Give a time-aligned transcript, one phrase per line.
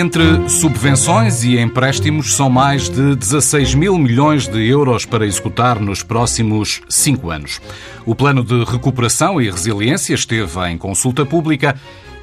[0.00, 6.02] Entre subvenções e empréstimos, são mais de 16 mil milhões de euros para executar nos
[6.02, 7.60] próximos cinco anos.
[8.06, 11.78] O plano de recuperação e resiliência esteve em consulta pública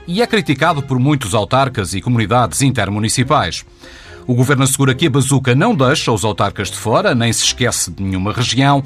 [0.08, 3.64] e é criticado por muitos autarcas e comunidades intermunicipais.
[4.26, 7.92] O governo assegura que a bazuca não deixa os autarcas de fora, nem se esquece
[7.92, 8.84] de nenhuma região,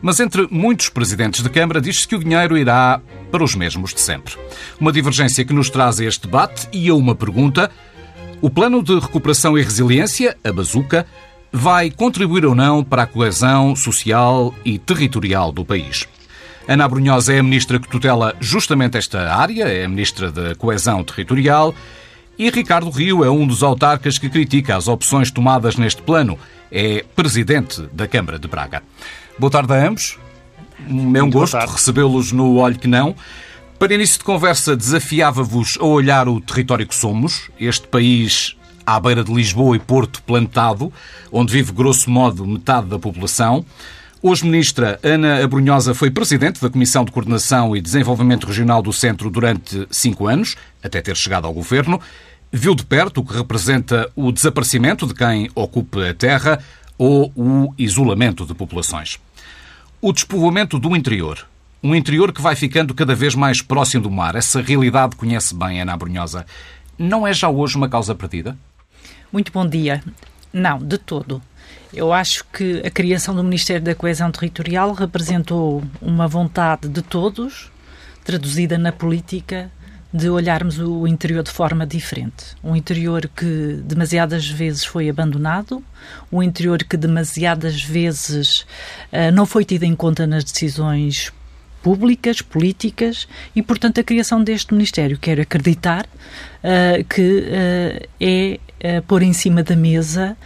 [0.00, 3.00] mas entre muitos presidentes de Câmara diz-se que o dinheiro irá
[3.32, 4.36] para os mesmos de sempre.
[4.80, 7.68] Uma divergência que nos traz a este debate e a uma pergunta
[8.40, 11.06] o Plano de Recuperação e Resiliência, a Bazuca,
[11.52, 16.06] vai contribuir ou não para a coesão social e territorial do país.
[16.68, 21.02] Ana Brunhosa é a ministra que tutela justamente esta área, é a ministra da Coesão
[21.02, 21.74] Territorial,
[22.38, 26.38] e Ricardo Rio é um dos autarcas que critica as opções tomadas neste plano.
[26.70, 28.82] É presidente da Câmara de Braga.
[29.38, 30.18] Boa tarde a ambos.
[31.16, 33.16] É um gosto recebê-los no Olho que Não.
[33.78, 39.22] Para início de conversa, desafiava-vos a olhar o território que somos, este país à beira
[39.22, 40.92] de Lisboa e Porto plantado,
[41.30, 43.64] onde vive grosso modo metade da população.
[44.20, 49.30] Hoje, ministra Ana Abrunhosa foi presidente da Comissão de Coordenação e Desenvolvimento Regional do Centro
[49.30, 52.00] durante cinco anos, até ter chegado ao governo.
[52.50, 56.58] Viu de perto o que representa o desaparecimento de quem ocupa a terra
[56.98, 59.20] ou o isolamento de populações.
[60.00, 61.46] O despovoamento do interior
[61.82, 64.34] um interior que vai ficando cada vez mais próximo do mar.
[64.34, 66.44] Essa realidade conhece bem Ana Brunhosa.
[66.98, 68.56] Não é já hoje uma causa perdida?
[69.32, 70.02] Muito bom dia.
[70.52, 71.40] Não, de todo.
[71.92, 77.70] Eu acho que a criação do Ministério da Coesão Territorial representou uma vontade de todos,
[78.24, 79.70] traduzida na política,
[80.12, 82.56] de olharmos o interior de forma diferente.
[82.64, 85.84] Um interior que demasiadas vezes foi abandonado,
[86.32, 88.60] um interior que demasiadas vezes
[89.12, 91.30] uh, não foi tido em conta nas decisões
[91.82, 95.18] públicas, políticas e, portanto, a criação deste Ministério.
[95.18, 98.58] Quero acreditar uh, que uh, é
[98.98, 100.36] uh, pôr em cima da mesa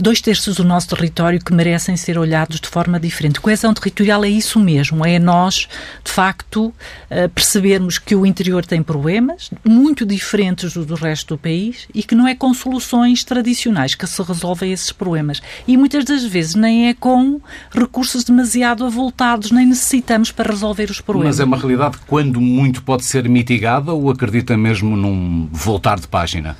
[0.00, 3.40] dois terços do nosso território que merecem ser olhados de forma diferente.
[3.40, 5.68] Coesão territorial é isso mesmo, é nós,
[6.04, 6.72] de facto,
[7.10, 12.02] eh, percebermos que o interior tem problemas muito diferentes do, do resto do país e
[12.02, 15.42] que não é com soluções tradicionais que se resolvem esses problemas.
[15.66, 17.40] E muitas das vezes nem é com
[17.70, 21.36] recursos demasiado avultados, nem necessitamos para resolver os problemas.
[21.36, 25.98] Mas é uma realidade que, quando muito, pode ser mitigada ou acredita mesmo num voltar
[25.98, 26.56] de página?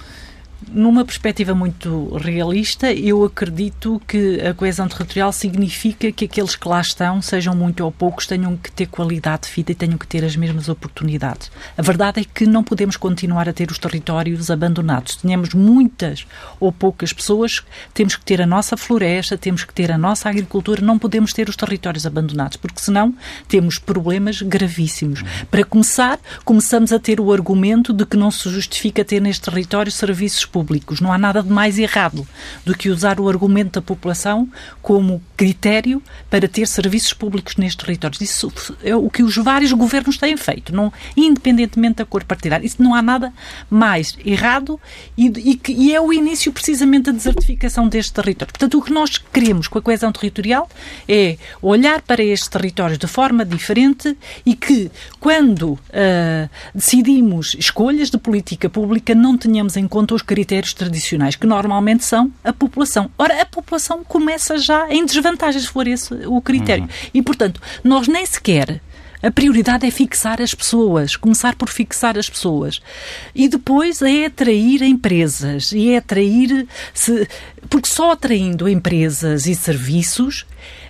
[0.72, 6.80] Numa perspectiva muito realista, eu acredito que a coesão territorial significa que aqueles que lá
[6.80, 10.24] estão, sejam muito ou poucos, tenham que ter qualidade de vida e tenham que ter
[10.24, 11.50] as mesmas oportunidades.
[11.76, 15.16] A verdade é que não podemos continuar a ter os territórios abandonados.
[15.16, 16.26] Tenhamos muitas
[16.60, 20.80] ou poucas pessoas, temos que ter a nossa floresta, temos que ter a nossa agricultura,
[20.80, 23.14] não podemos ter os territórios abandonados, porque senão
[23.48, 25.22] temos problemas gravíssimos.
[25.50, 29.90] Para começar, começamos a ter o argumento de que não se justifica ter neste território
[29.90, 31.00] serviços públicos.
[31.00, 32.24] Não há nada de mais errado
[32.64, 34.48] do que usar o argumento da população
[34.80, 36.00] como critério
[36.30, 38.20] para ter serviços públicos nestes territórios.
[38.20, 38.52] Isso
[38.84, 42.64] é o que os vários governos têm feito, não, independentemente da cor partidária.
[42.64, 43.32] Isso não há nada
[43.68, 44.78] mais errado
[45.18, 48.52] e, e, e é o início precisamente da desertificação deste território.
[48.52, 50.70] Portanto, o que nós queremos com a coesão territorial
[51.08, 54.16] é olhar para estes territórios de forma diferente
[54.46, 54.88] e que,
[55.18, 61.46] quando uh, decidimos escolhas de política pública, não tenhamos em conta os critérios tradicionais, que
[61.46, 63.08] normalmente são a população.
[63.16, 66.82] Ora, a população começa já em desvantagem, se for esse o critério.
[66.82, 67.10] Uhum.
[67.14, 68.80] E, portanto, nós nem sequer
[69.24, 72.82] a prioridade é fixar as pessoas, começar por fixar as pessoas.
[73.34, 76.66] E depois é atrair empresas e é atrair.
[76.92, 77.26] Se,
[77.70, 80.44] porque só atraindo empresas e serviços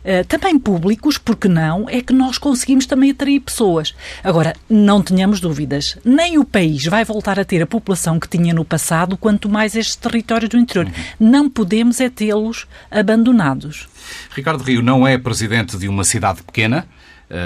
[0.05, 3.95] Uh, também públicos, porque não, é que nós conseguimos também atrair pessoas.
[4.23, 8.53] Agora, não tenhamos dúvidas, nem o país vai voltar a ter a população que tinha
[8.53, 10.85] no passado, quanto mais estes territórios do interior.
[10.85, 10.93] Uhum.
[11.19, 13.89] Não podemos é tê-los abandonados.
[14.37, 17.04] Ricardo Rio não é presidente de uma cidade pequena, eh,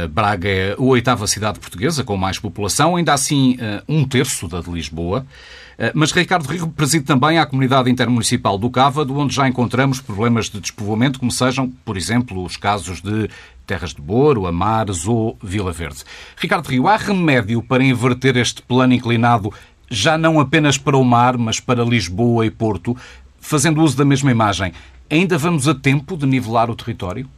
[0.08, 4.60] Braga é a oitava cidade portuguesa com mais população, ainda assim eh, um terço da
[4.60, 5.26] de Lisboa.
[5.78, 10.50] Eh, mas Ricardo Rio preside também a comunidade intermunicipal do Cávado, onde já encontramos problemas
[10.50, 13.30] de despovoamento, como sejam, por exemplo, os casos de
[13.66, 16.04] Terras de Boro, Amares ou Vila Verde.
[16.36, 19.52] Ricardo Rio, há remédio para inverter este plano inclinado
[19.90, 22.96] já não apenas para o mar, mas para Lisboa e Porto,
[23.40, 24.72] fazendo uso da mesma imagem?
[25.10, 27.28] Ainda vamos a tempo de nivelar o território?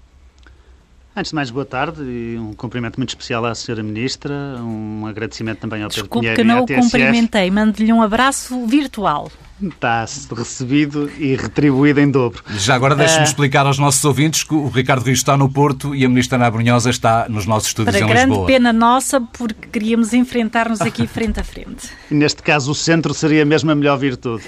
[1.21, 3.83] Antes de mais, boa tarde e um cumprimento muito especial à Sra.
[3.83, 8.67] Ministra, um agradecimento também ao Pedro Desculpe Pinheiro que não o cumprimentei, mando-lhe um abraço
[8.67, 9.31] virtual.
[9.62, 12.43] Está recebido e retribuído em dobro.
[12.51, 13.25] Já agora deixe-me uh...
[13.25, 16.51] explicar aos nossos ouvintes que o Ricardo Rio está no Porto e a Ministra Ana
[16.51, 18.47] Brunhosa está nos nossos estúdios Para em grande Lisboa.
[18.47, 21.89] pena nossa, porque queríamos enfrentar-nos aqui frente a frente.
[22.11, 24.45] Neste caso, o centro seria mesmo a melhor virtude.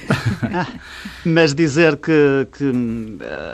[1.25, 2.73] Mas dizer que, que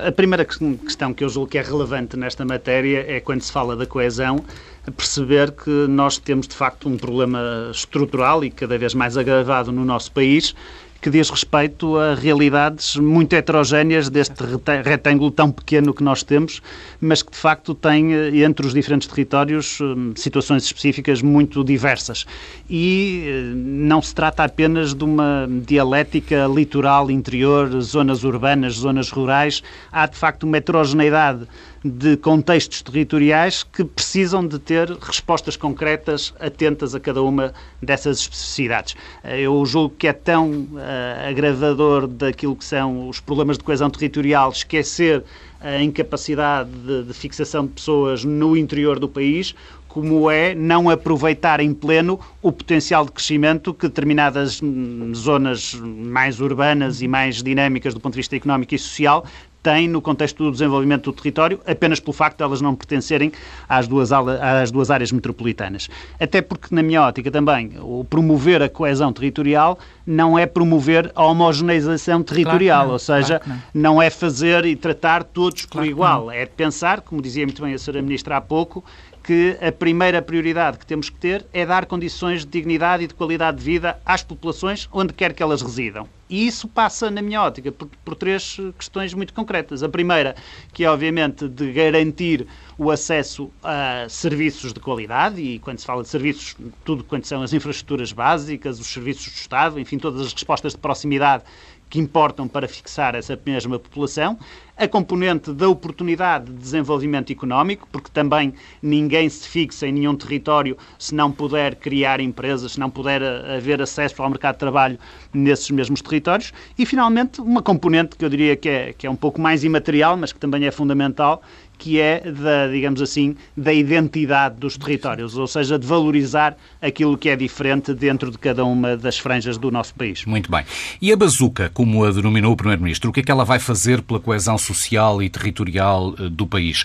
[0.06, 3.76] a primeira questão que eu julgo que é relevante nesta matéria é quando se fala
[3.76, 4.44] da coesão,
[4.90, 9.84] perceber que nós temos de facto um problema estrutural e cada vez mais agravado no
[9.84, 10.54] nosso país,
[11.00, 14.42] que diz respeito a realidades muito heterogéneas deste
[14.84, 16.60] retângulo tão pequeno que nós temos,
[17.00, 22.26] mas que de facto tem eh, entre os diferentes territórios hum, situações específicas muito diversas.
[22.68, 29.62] E eh, não se trata apenas de uma dialética litoral, interior, zonas urbanas, zonas rurais.
[29.92, 31.46] Há de facto uma heterogeneidade
[31.84, 37.52] de contextos territoriais que precisam de ter respostas concretas, atentas a cada uma
[37.82, 38.96] dessas especificidades.
[39.22, 43.90] Eh, eu julgo que é tão uh, agravador daquilo que são os problemas de coesão
[43.90, 45.24] territorial esquecer
[45.60, 49.54] a incapacidade de, de fixação de pessoas no interior do país,
[49.88, 56.40] como é não aproveitar em pleno o potencial de crescimento que determinadas hum, zonas mais
[56.40, 59.24] urbanas e mais dinâmicas do ponto de vista económico e social
[59.68, 63.30] têm no contexto do desenvolvimento do território, apenas pelo facto de elas não pertencerem
[63.68, 65.90] às duas, às duas áreas metropolitanas.
[66.18, 71.22] Até porque, na minha ótica também, o promover a coesão territorial não é promover a
[71.24, 73.94] homogeneização territorial, claro ou seja, claro não.
[73.94, 74.02] não.
[74.02, 77.76] é fazer e tratar todos por claro igual, é pensar, como dizia muito bem a
[77.76, 78.00] Sra.
[78.00, 78.82] Ministra há pouco,
[79.22, 83.12] que a primeira prioridade que temos que ter é dar condições de dignidade e de
[83.12, 86.08] qualidade de vida às populações onde quer que elas residam.
[86.28, 89.82] E isso passa, na minha ótica, por, por, três questões muito concretas.
[89.82, 90.36] A primeira,
[90.72, 92.46] que é obviamente de garantir
[92.76, 96.54] o acesso a serviços de qualidade, e quando se fala de serviços,
[96.84, 100.78] tudo quanto são as infraestruturas básicas, os serviços do Estado, enfim, todas as respostas de
[100.78, 101.44] proximidade
[101.88, 104.38] que importam para fixar essa mesma população,
[104.76, 110.76] a componente da oportunidade de desenvolvimento económico, porque também ninguém se fixa em nenhum território
[110.98, 114.98] se não puder criar empresas, se não puder eh, haver acesso ao mercado de trabalho
[115.32, 119.16] nesses mesmos territórios, e finalmente uma componente que eu diria que é, que é um
[119.16, 121.42] pouco mais imaterial, mas que também é fundamental,
[121.78, 127.28] que é da, digamos assim, da identidade dos territórios, ou seja, de valorizar aquilo que
[127.28, 130.24] é diferente dentro de cada uma das franjas do nosso país.
[130.24, 130.64] Muito bem.
[131.00, 134.02] E a bazuca, como a denominou o Primeiro-Ministro, o que é que ela vai fazer
[134.02, 136.84] pela coesão social e territorial eh, do país?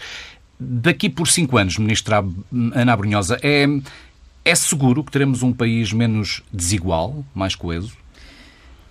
[0.59, 2.23] Daqui por cinco anos, Ministra
[2.73, 3.65] Ana Brunhosa, é,
[4.45, 8.02] é seguro que teremos um país menos desigual, mais coeso?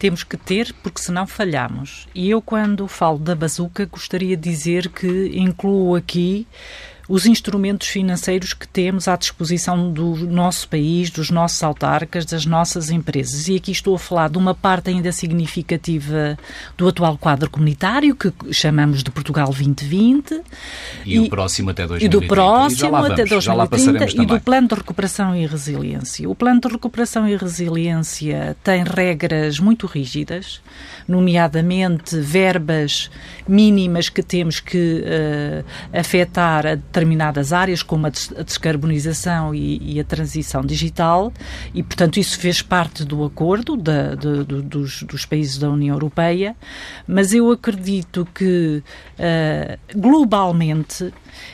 [0.02, 2.08] Temos que ter, porque senão falhamos.
[2.12, 6.44] E eu, quando falo da bazuca, gostaria de dizer que incluo aqui
[7.08, 12.90] os instrumentos financeiros que temos à disposição do nosso país, dos nossos autarcas, das nossas
[12.90, 13.48] empresas.
[13.48, 16.38] E aqui estou a falar de uma parte ainda significativa
[16.76, 20.40] do atual quadro comunitário, que chamamos de Portugal 2020.
[21.04, 22.04] E, e o próximo até 2030.
[22.04, 26.28] E do próximo e até 2030 e do Plano de Recuperação e Resiliência.
[26.28, 30.60] O Plano de Recuperação e Resiliência tem regras muito rígidas,
[31.06, 33.10] nomeadamente verbas
[33.46, 38.10] mínimas que temos que uh, afetar a determinadas áreas, como a
[38.44, 41.32] descarbonização e, e a transição digital,
[41.74, 45.94] e, portanto, isso fez parte do acordo da, de, de, dos, dos, países da União
[45.96, 46.54] Europeia,
[47.06, 48.82] mas eu acredito que,
[49.18, 51.12] uh, globalmente,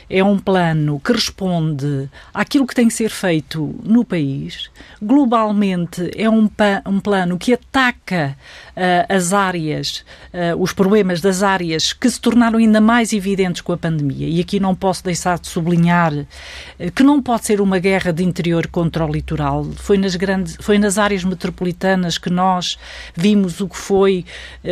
[0.09, 4.69] é um plano que responde àquilo que tem que ser feito no país.
[5.01, 6.49] Globalmente, é um,
[6.85, 8.35] um plano que ataca
[8.75, 10.03] uh, as áreas,
[10.33, 14.27] uh, os problemas das áreas que se tornaram ainda mais evidentes com a pandemia.
[14.27, 18.23] E aqui não posso deixar de sublinhar uh, que não pode ser uma guerra de
[18.23, 19.65] interior contra o litoral.
[19.75, 22.77] Foi nas, grandes, foi nas áreas metropolitanas que nós
[23.15, 24.25] vimos o que foi,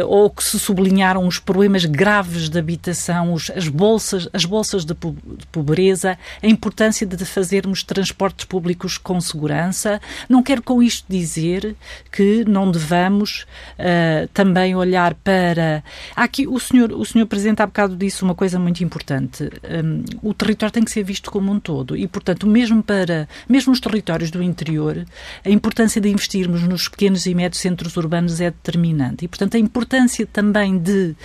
[0.06, 4.94] ou que se sublinharam os problemas graves de habitação, os, as, bolsas, as bolsas de
[5.38, 10.02] de pobreza, a importância de fazermos transportes públicos com segurança.
[10.28, 11.76] Não quero com isto dizer
[12.12, 13.46] que não devamos
[13.78, 15.84] uh, também olhar para.
[16.16, 19.50] Aqui o senhor, o senhor Presidente há bocado disse uma coisa muito importante.
[19.84, 23.74] Um, o território tem que ser visto como um todo e, portanto, mesmo para mesmo
[23.74, 25.06] os territórios do interior,
[25.44, 29.26] a importância de investirmos nos pequenos e médios centros urbanos é determinante.
[29.26, 31.16] E, portanto, a importância também de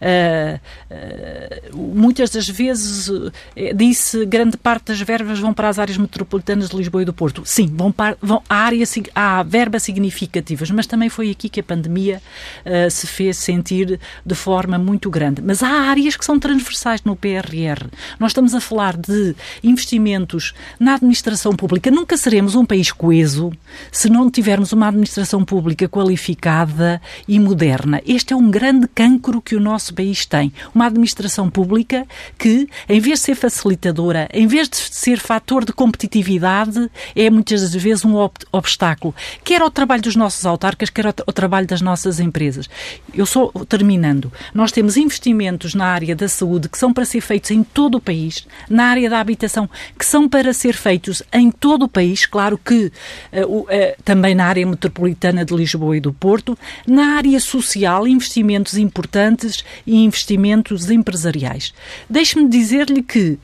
[0.00, 3.10] uh, uh, muitas das vezes
[3.56, 7.12] é, disse grande parte das verbas vão para as áreas metropolitanas de Lisboa e do
[7.12, 7.42] Porto.
[7.44, 11.62] Sim, vão para, vão, há, área, há verbas significativas, mas também foi aqui que a
[11.62, 12.22] pandemia
[12.64, 15.42] uh, se fez sentir de forma muito grande.
[15.42, 17.88] Mas há áreas que são transversais no PRR.
[18.18, 21.90] Nós estamos a falar de investimentos na administração pública.
[21.90, 23.50] Nunca seremos um país coeso
[23.90, 28.02] se não tivermos uma administração pública qualificada e moderna.
[28.06, 30.52] Este é um grande cancro que o nosso país tem.
[30.74, 32.06] Uma administração pública
[32.36, 37.74] que, em vez de ser facilitadora, em vez de ser fator de competitividade, é muitas
[37.74, 38.14] vezes um
[38.52, 42.68] obstáculo, quer ao trabalho dos nossos autarcas, quer ao, ao trabalho das nossas empresas.
[43.14, 44.32] Eu sou terminando.
[44.52, 48.00] Nós temos investimentos na área da saúde que são para ser feitos em todo o
[48.00, 52.58] país, na área da habitação que são para ser feitos em todo o país, claro
[52.58, 52.92] que
[53.32, 53.66] uh, uh,
[54.04, 59.96] também na área metropolitana de Lisboa e do Porto, na área social, investimentos importantes e
[60.04, 61.72] investimentos empresariais.
[62.08, 63.38] Deixe-me dizer-lhe que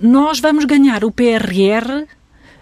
[0.00, 2.06] nós vamos ganhar o PRR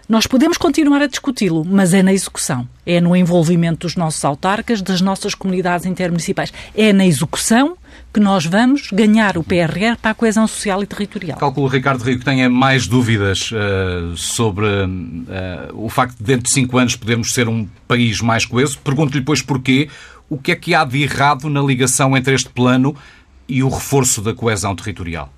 [0.07, 2.67] nós podemos continuar a discuti-lo, mas é na execução.
[2.85, 6.51] É no envolvimento dos nossos autarcas, das nossas comunidades intermunicipais.
[6.75, 7.77] É na execução
[8.13, 11.39] que nós vamos ganhar o PRR para a coesão social e territorial.
[11.39, 16.51] Calculo, Ricardo Rio, que tenha mais dúvidas uh, sobre uh, o facto de dentro de
[16.51, 18.77] cinco anos podermos ser um país mais coeso.
[18.79, 19.89] Pergunto-lhe, pois, porquê.
[20.29, 22.95] O que é que há de errado na ligação entre este plano
[23.47, 25.31] e o reforço da coesão territorial?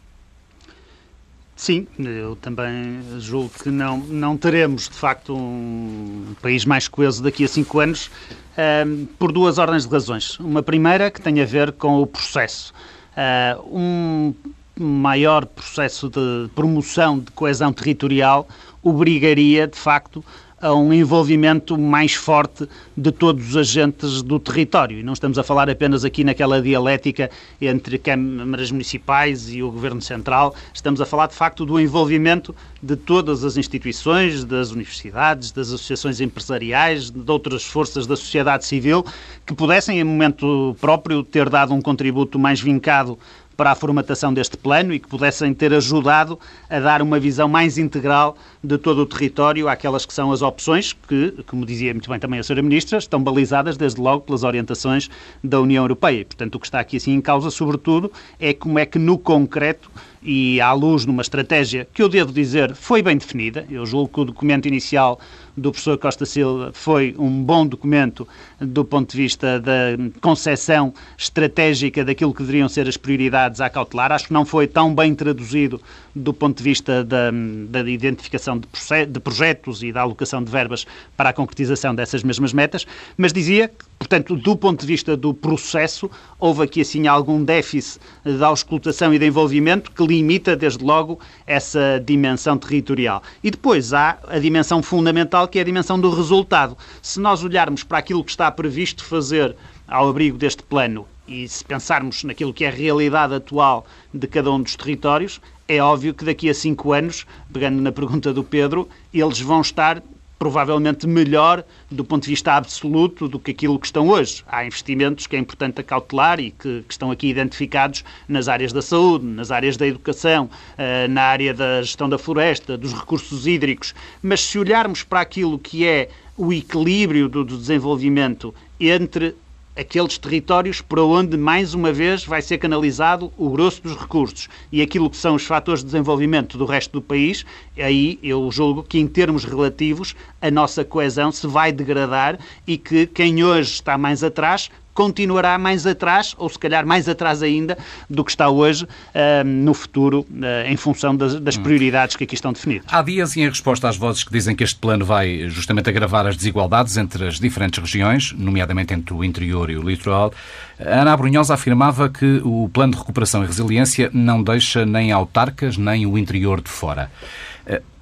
[1.55, 7.45] Sim, eu também julgo que não, não teremos, de facto, um país mais coeso daqui
[7.45, 8.11] a cinco anos,
[8.57, 10.37] um, ehm, por duas ordens de razões.
[10.37, 12.73] Uma primeira que tem a ver com o processo.
[13.15, 14.33] Uh, um
[14.77, 18.45] maior processo de promoção de coesão territorial
[18.83, 20.23] obrigaria, de facto,
[20.65, 22.67] a um envolvimento mais forte
[22.97, 24.99] de todos os agentes do território.
[24.99, 27.29] E não estamos a falar apenas aqui naquela dialética
[27.61, 32.95] entre câmaras municipais e o Governo Central, estamos a falar de facto do envolvimento de
[32.95, 39.05] todas as instituições, das universidades, das associações empresariais, de outras forças da sociedade civil,
[39.45, 43.19] que pudessem, em momento próprio, ter dado um contributo mais vincado
[43.55, 47.77] para a formatação deste plano e que pudessem ter ajudado a dar uma visão mais
[47.77, 52.19] integral de todo o território àquelas que são as opções que, como dizia muito bem
[52.19, 52.61] também a Sra.
[52.61, 55.09] Ministra, estão balizadas desde logo pelas orientações
[55.43, 56.25] da União Europeia.
[56.25, 59.89] Portanto, o que está aqui assim em causa, sobretudo, é como é que no concreto
[60.25, 64.19] e à luz numa estratégia que eu devo dizer foi bem definida, eu julgo que
[64.19, 65.19] o documento inicial
[65.57, 68.27] do professor Costa Silva foi um bom documento
[68.59, 74.11] do ponto de vista da concepção estratégica daquilo que deveriam ser as prioridades a cautelar.
[74.11, 75.81] Acho que não foi tão bem traduzido
[76.13, 77.31] do ponto de vista da,
[77.69, 78.67] da identificação de,
[79.05, 80.85] de projetos e da alocação de verbas
[81.15, 82.85] para a concretização dessas mesmas metas,
[83.17, 87.99] mas dizia que Portanto, do ponto de vista do processo, houve aqui assim algum déficit
[88.23, 93.23] da auscultação e de envolvimento que limita, desde logo, essa dimensão territorial.
[93.43, 96.77] E depois há a dimensão fundamental, que é a dimensão do resultado.
[97.01, 99.55] Se nós olharmos para aquilo que está previsto fazer
[99.87, 104.51] ao abrigo deste plano e se pensarmos naquilo que é a realidade atual de cada
[104.51, 108.87] um dos territórios, é óbvio que daqui a cinco anos, pegando na pergunta do Pedro,
[109.13, 110.01] eles vão estar
[110.37, 114.43] provavelmente melhor do ponto de vista absoluto do que aquilo que estão hoje.
[114.47, 118.81] Há investimentos que é importante acautelar e que, que estão aqui identificados nas áreas da
[118.81, 123.93] saúde, nas áreas da educação, uh, na área da gestão da floresta, dos recursos hídricos.
[124.21, 129.35] Mas se olharmos para aquilo que é o equilíbrio do desenvolvimento entre
[129.75, 134.47] aqueles territórios para onde, mais uma vez, vai ser canalizado o grosso dos recursos.
[134.71, 137.45] E aquilo que são os fatores de desenvolvimento do resto do país,
[137.77, 143.05] aí eu julgo que, em termos relativos, a nossa coesão se vai degradar e que
[143.07, 147.77] quem hoje está mais atrás continuará mais atrás, ou se calhar mais atrás ainda,
[148.09, 152.33] do que está hoje uh, no futuro, uh, em função das, das, prioridades que aqui
[152.33, 152.87] estão definidas.
[152.91, 156.25] Há dias, e em resposta às vozes que dizem que este plano vai justamente agravar
[156.25, 160.33] as desigualdades entre as diferentes regiões, nomeadamente entre o interior e o litoral,
[160.79, 166.05] Ana Abrunhosa afirmava que o plano de recuperação e resiliência não deixa nem autarcas nem
[166.05, 167.11] o interior de fora.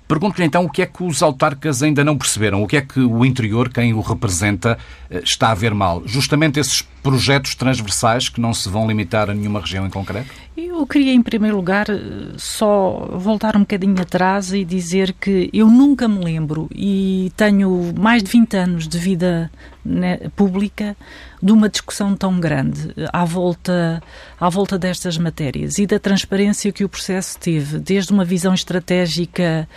[0.08, 3.00] Pergunto-lhe então o que é que os autarcas ainda não perceberam, o que é que
[3.00, 4.78] o interior, quem o representa,
[5.10, 6.04] eh, está a ver mal.
[6.06, 10.32] Justamente esses projetos transversais que não se vão limitar a nenhuma região em concreto?
[10.56, 15.68] Eu queria, em primeiro lugar, eh, só voltar um bocadinho atrás e dizer que eu
[15.68, 19.50] nunca me lembro, e tenho mais de 20 anos de vida
[19.84, 20.96] né, pública,
[21.44, 24.02] de uma discussão tão grande à volta,
[24.40, 29.44] à volta destas matérias e da transparência que o processo teve, desde uma visão estratégica,
[29.44, 29.68] eh,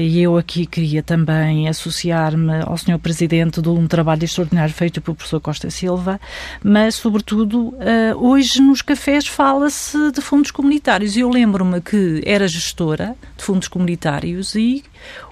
[0.00, 2.98] e eu aqui queria também associar-me ao Sr.
[2.98, 6.20] Presidente de um trabalho extraordinário feito pelo professor Costa Silva,
[6.62, 11.16] mas, sobretudo, eh, hoje nos cafés fala-se de fundos comunitários.
[11.16, 14.84] Eu lembro-me que era gestora de fundos comunitários e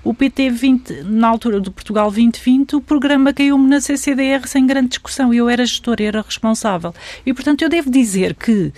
[0.05, 4.89] o PT 20, na altura do Portugal 2020, o programa caiu-me na CCDR sem grande
[4.89, 5.33] discussão.
[5.33, 6.93] Eu era gestora, era responsável.
[7.25, 8.73] E, portanto, eu devo dizer que,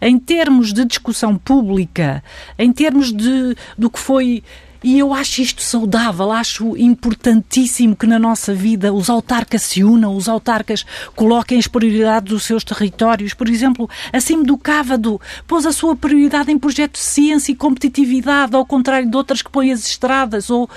[0.00, 2.24] em termos de discussão pública,
[2.58, 4.42] em termos de, do que foi
[4.82, 10.16] e eu acho isto saudável, acho importantíssimo que na nossa vida os autarcas se unam,
[10.16, 13.34] os autarcas coloquem as prioridades dos seus territórios.
[13.34, 18.56] Por exemplo, acima do Cávado, pôs a sua prioridade em projetos de ciência e competitividade,
[18.56, 20.48] ao contrário de outras que põem as estradas.
[20.48, 20.68] Ou...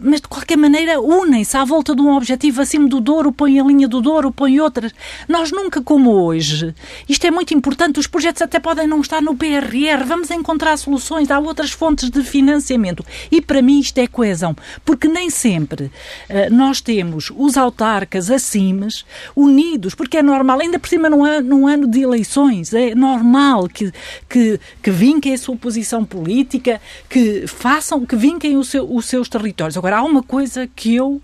[0.00, 3.64] Mas, de qualquer maneira, unem-se à volta de um objetivo acima do Douro, põem a
[3.64, 4.92] linha do Douro, põem outras.
[5.28, 6.74] Nós nunca como hoje.
[7.06, 8.00] Isto é muito importante.
[8.00, 10.04] Os projetos até podem não estar no PRR.
[10.06, 11.30] Vamos encontrar soluções.
[11.30, 13.04] Há outras fontes de financiamento.
[13.30, 14.54] E para mim isto é coesão,
[14.84, 19.04] porque nem sempre uh, nós temos os autarcas, acimes,
[19.34, 23.66] unidos, porque é normal, ainda por cima num ano, num ano de eleições, é normal
[23.66, 23.92] que,
[24.28, 29.28] que, que vinquem a sua posição política, que façam, que vinquem o seu, os seus
[29.28, 29.76] territórios.
[29.76, 31.20] Agora, há uma coisa que eu uh,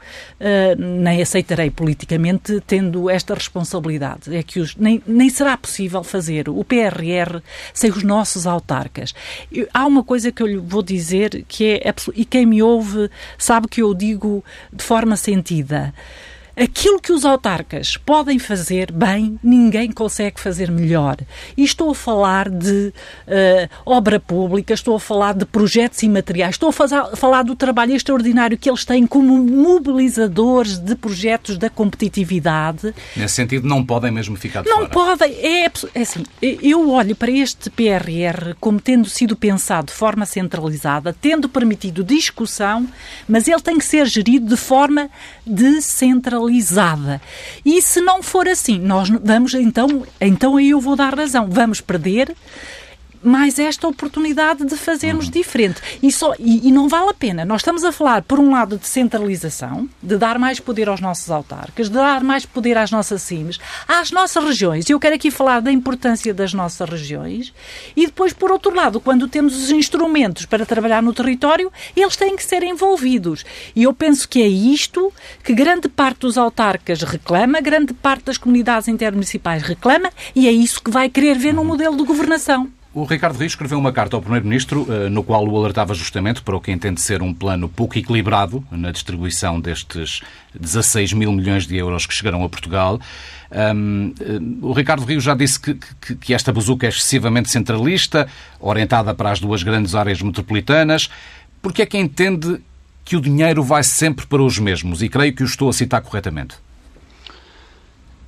[0.77, 6.65] nem aceitarei politicamente tendo esta responsabilidade, é que os, nem, nem será possível fazer o
[6.65, 7.41] PRR
[7.73, 9.15] sem os nossos autarcas.
[9.73, 13.69] Há uma coisa que eu lhe vou dizer que é e quem me ouve sabe
[13.69, 14.43] que eu digo
[14.73, 15.93] de forma sentida.
[16.59, 21.19] Aquilo que os autarcas podem fazer bem, ninguém consegue fazer melhor.
[21.55, 22.95] E estou a falar de
[23.29, 26.73] uh, obra pública, estou a falar de projetos imateriais, estou a
[27.15, 32.95] falar do trabalho extraordinário que eles têm como mobilizadores de projetos da competitividade.
[33.15, 34.89] Nesse sentido, não podem mesmo ficar de não fora.
[34.89, 35.33] Não podem.
[35.35, 41.15] É, é assim, eu olho para este PRR como tendo sido pensado de forma centralizada,
[41.21, 42.89] tendo permitido discussão,
[43.29, 45.11] mas ele tem que ser gerido de forma
[45.45, 46.46] descentralizada
[47.65, 51.81] E se não for assim, nós vamos então, então aí eu vou dar razão, vamos
[51.81, 52.35] perder
[53.27, 55.31] mais esta oportunidade de fazermos uhum.
[55.33, 55.81] diferente.
[56.03, 57.45] E, só, e, e, não vale a pena.
[57.45, 61.31] Nós estamos a falar, por um lado, de centralização, de dar mais poder aos nossos
[61.31, 64.89] autarcas, de dar mais poder às nossas CIMs, às nossas regiões.
[64.89, 67.53] Eu quero aqui falar da importância das nossas regiões.
[67.97, 72.37] E depois, por outro lado, quando temos os instrumentos para trabalhar no território, eles têm
[72.37, 73.45] que ser envolvidos.
[73.75, 78.39] E eu penso que é isto que grande parte dos autarcas reclama, grande parte das
[78.39, 81.67] comunidades intermunicipais reclama, e é isso que vai querer ver no uhum.
[81.67, 82.71] modelo de governação.
[82.97, 86.57] O Ricardo Rio escreveu uma carta ao Primeiro-Ministro eh, no qual o alertava justamente para
[86.57, 90.23] o que entende ser um plano pouco equilibrado na distribuição destes
[90.59, 92.99] 16 mil milhões de euros que chegarão a Portugal.
[93.53, 98.27] Um, eh, o Ricardo Rio já disse que, que, que, esta bazuca é excessivamente centralista,
[98.59, 101.11] orientada para as duas grandes áreas metropolitanas.
[101.61, 102.63] Porque é que entende
[103.05, 105.03] que o dinheiro vai sempre para os mesmos?
[105.03, 106.57] E creio que o estou a citar corretamente.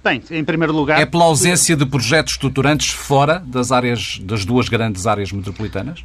[0.09, 1.01] Bem, em primeiro lugar.
[1.01, 6.03] É pela ausência de projetos estruturantes fora das áreas, das duas grandes áreas metropolitanas?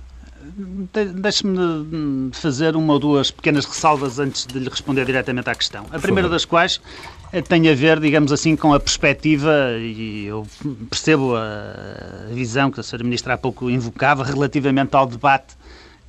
[1.16, 5.86] Deixe-me fazer uma ou duas pequenas ressalvas antes de lhe responder diretamente à questão.
[5.90, 6.82] A primeira das quais
[7.32, 10.46] eh, tem a ver, digamos assim, com a perspectiva, e eu
[10.90, 13.04] percebo a visão que a Sra.
[13.04, 15.56] Ministra há pouco invocava relativamente ao debate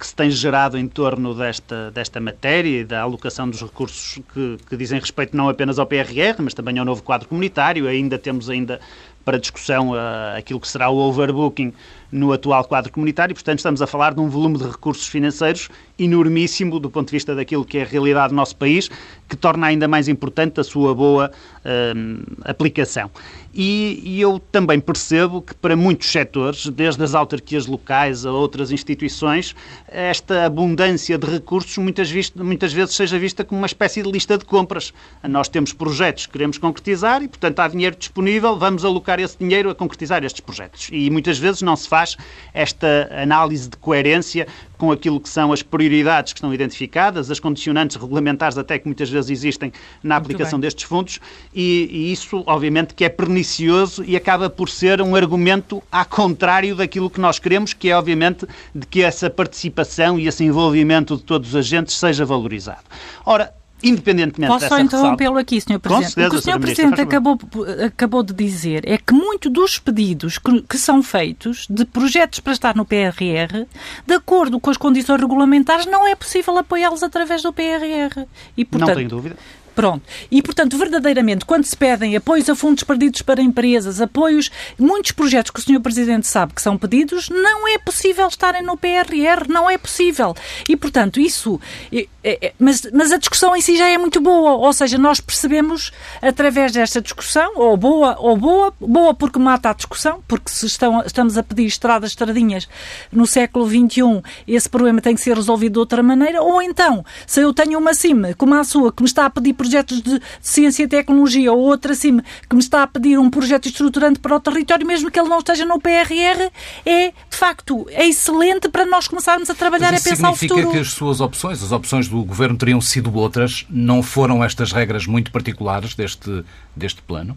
[0.04, 4.58] que se tem gerado em torno desta, desta matéria e da alocação dos recursos que,
[4.68, 7.88] que dizem respeito não apenas ao PRR, mas também ao novo quadro comunitário.
[7.88, 8.78] Ainda temos ainda
[9.24, 11.72] para discussão uh, aquilo que será o overbooking
[12.14, 13.34] no atual quadro comunitário.
[13.34, 17.34] Portanto, estamos a falar de um volume de recursos financeiros enormíssimo do ponto de vista
[17.34, 18.88] daquilo que é a realidade do nosso país,
[19.28, 21.30] que torna ainda mais importante a sua boa
[21.64, 23.10] uh, aplicação.
[23.56, 28.72] E, e, eu também percebo que para muitos setores, desde as autarquias locais a outras
[28.72, 29.54] instituições,
[29.86, 34.44] esta abundância de recursos muitas, muitas vezes seja vista como uma espécie de lista de
[34.44, 34.92] compras.
[35.22, 39.70] Nós temos projetos que queremos concretizar e, portanto, há dinheiro disponível, vamos alocar esse dinheiro
[39.70, 40.88] a concretizar estes projetos.
[40.92, 42.16] E muitas vezes não se faz
[42.52, 44.46] esta análise de coerência
[44.76, 49.08] com aquilo que são as prioridades que estão identificadas, as condicionantes regulamentares até que muitas
[49.08, 49.72] vezes existem
[50.02, 51.20] na aplicação destes fundos
[51.54, 56.76] e, e, isso, obviamente, que é pernicioso e acaba por ser um argumento a contrário
[56.76, 61.22] daquilo que nós queremos, que é, obviamente, de que essa participação e esse envolvimento de
[61.22, 62.82] todos os agentes seja valorizado.
[63.24, 63.52] Ora,
[63.84, 65.78] independentemente Posso só interrompê-lo aqui, Sr.
[65.78, 66.12] Presidente?
[66.12, 66.60] Certeza, o que o Sr.
[66.60, 67.38] Presidente acabou,
[67.84, 72.52] acabou de dizer é que muito dos pedidos que, que, são feitos de projetos para
[72.52, 73.66] estar no PRR,
[74.06, 78.26] de acordo com as condições regulamentares, não é possível apoiá-los através do PRR.
[78.56, 79.36] E, portanto, não tenho dúvida.
[79.74, 80.02] Pronto.
[80.30, 85.50] E, portanto, verdadeiramente, quando se pedem apoios a fundos perdidos para empresas, apoios, muitos projetos
[85.50, 85.80] que o Sr.
[85.80, 90.34] Presidente sabe que são pedidos, não é possível estarem no PRR, não é possível.
[90.68, 91.60] E, portanto, isso.
[91.92, 92.06] É,
[92.46, 95.92] é, mas, mas a discussão em si já é muito boa, ou seja, nós percebemos
[96.22, 101.02] através desta discussão, ou boa, ou boa, boa porque mata a discussão, porque se estão,
[101.04, 102.66] estamos a pedir estradas, estradinhas
[103.12, 107.40] no século XXI, esse problema tem que ser resolvido de outra maneira, ou então, se
[107.40, 110.82] eu tenho uma CIM como a sua que me está a pedir projetos de ciência
[110.82, 114.40] e tecnologia ou outra CIM que me está a pedir um projeto estruturante para o
[114.40, 116.50] território, mesmo que ele não esteja no PRR,
[116.84, 120.60] é, de facto, é excelente para nós começarmos a trabalhar e a pensar o futuro.
[120.60, 124.70] significa que as suas opções, as opções do Governo teriam sido outras, não foram estas
[124.70, 126.44] regras muito particulares deste,
[126.76, 127.36] deste plano?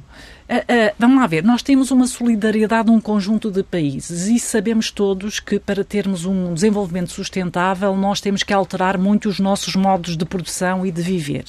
[0.49, 4.89] Uh, uh, vamos lá ver, nós temos uma solidariedade num conjunto de países e sabemos
[4.89, 10.15] todos que para termos um desenvolvimento sustentável nós temos que alterar muito os nossos modos
[10.15, 11.43] de produção e de viver.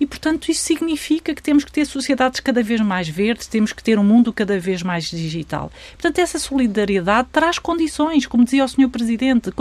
[0.00, 3.84] E, portanto, isso significa que temos que ter sociedades cada vez mais verdes, temos que
[3.84, 5.70] ter um mundo cada vez mais digital.
[5.92, 8.88] Portanto, essa solidariedade traz condições, como dizia o Sr.
[8.88, 9.52] Presidente,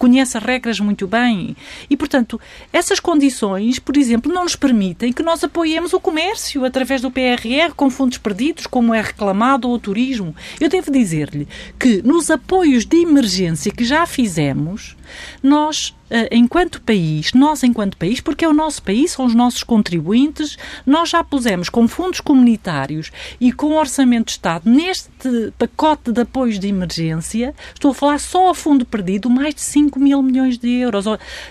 [0.00, 1.54] conhece as regras muito bem.
[1.90, 2.40] E, portanto,
[2.72, 7.74] essas condições, por exemplo, não nos permitem que nós apoiemos o comércio através do PRR
[7.76, 10.34] com fundos perdidos, como é reclamado, ou o turismo.
[10.58, 11.46] Eu devo dizer-lhe
[11.78, 14.96] que nos apoios de emergência que já fizemos,
[15.42, 15.94] nós
[16.30, 21.10] enquanto país, nós enquanto país, porque é o nosso país, são os nossos contribuintes, nós
[21.10, 26.68] já pusemos com fundos comunitários e com orçamento de Estado neste pacote de apoios de
[26.68, 31.04] emergência, estou a falar só a fundo perdido, mais de 5 mil milhões de euros.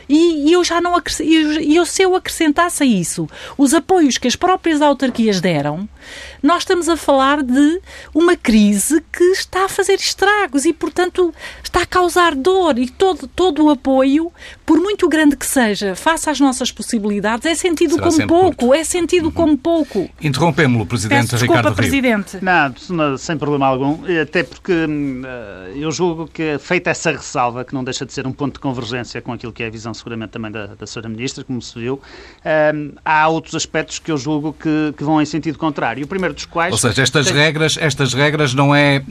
[0.07, 4.27] E, e eu já não e eu, se eu acrescentasse a isso os apoios que
[4.27, 5.87] as próprias autarquias deram,
[6.41, 7.81] nós estamos a falar de
[8.13, 13.27] uma crise que está a fazer estragos e, portanto, está a causar dor e todo,
[13.27, 14.31] todo o apoio
[14.65, 18.55] por muito grande que seja, face às nossas possibilidades, é sentido Será como pouco.
[18.55, 18.73] Curto.
[18.75, 19.31] É sentido uhum.
[19.31, 20.09] como pouco.
[20.21, 22.37] Interrompemos-lo, Presidente Peço desculpa, Ricardo Presidente.
[22.89, 23.99] Não, sem problema algum.
[24.21, 28.31] Até porque uh, eu julgo que, feita essa ressalva, que não deixa de ser um
[28.31, 31.09] ponto de convergência com aquilo que é a visão seguramente também da, da Sra.
[31.09, 35.25] Ministra, como se viu, uh, há outros aspectos que eu julgo que, que, vão em
[35.25, 35.98] sentido contrário.
[36.03, 36.71] O primeiro dos quais...
[36.71, 37.35] Ou seja, estas, tem...
[37.35, 39.03] regras, estas regras não é...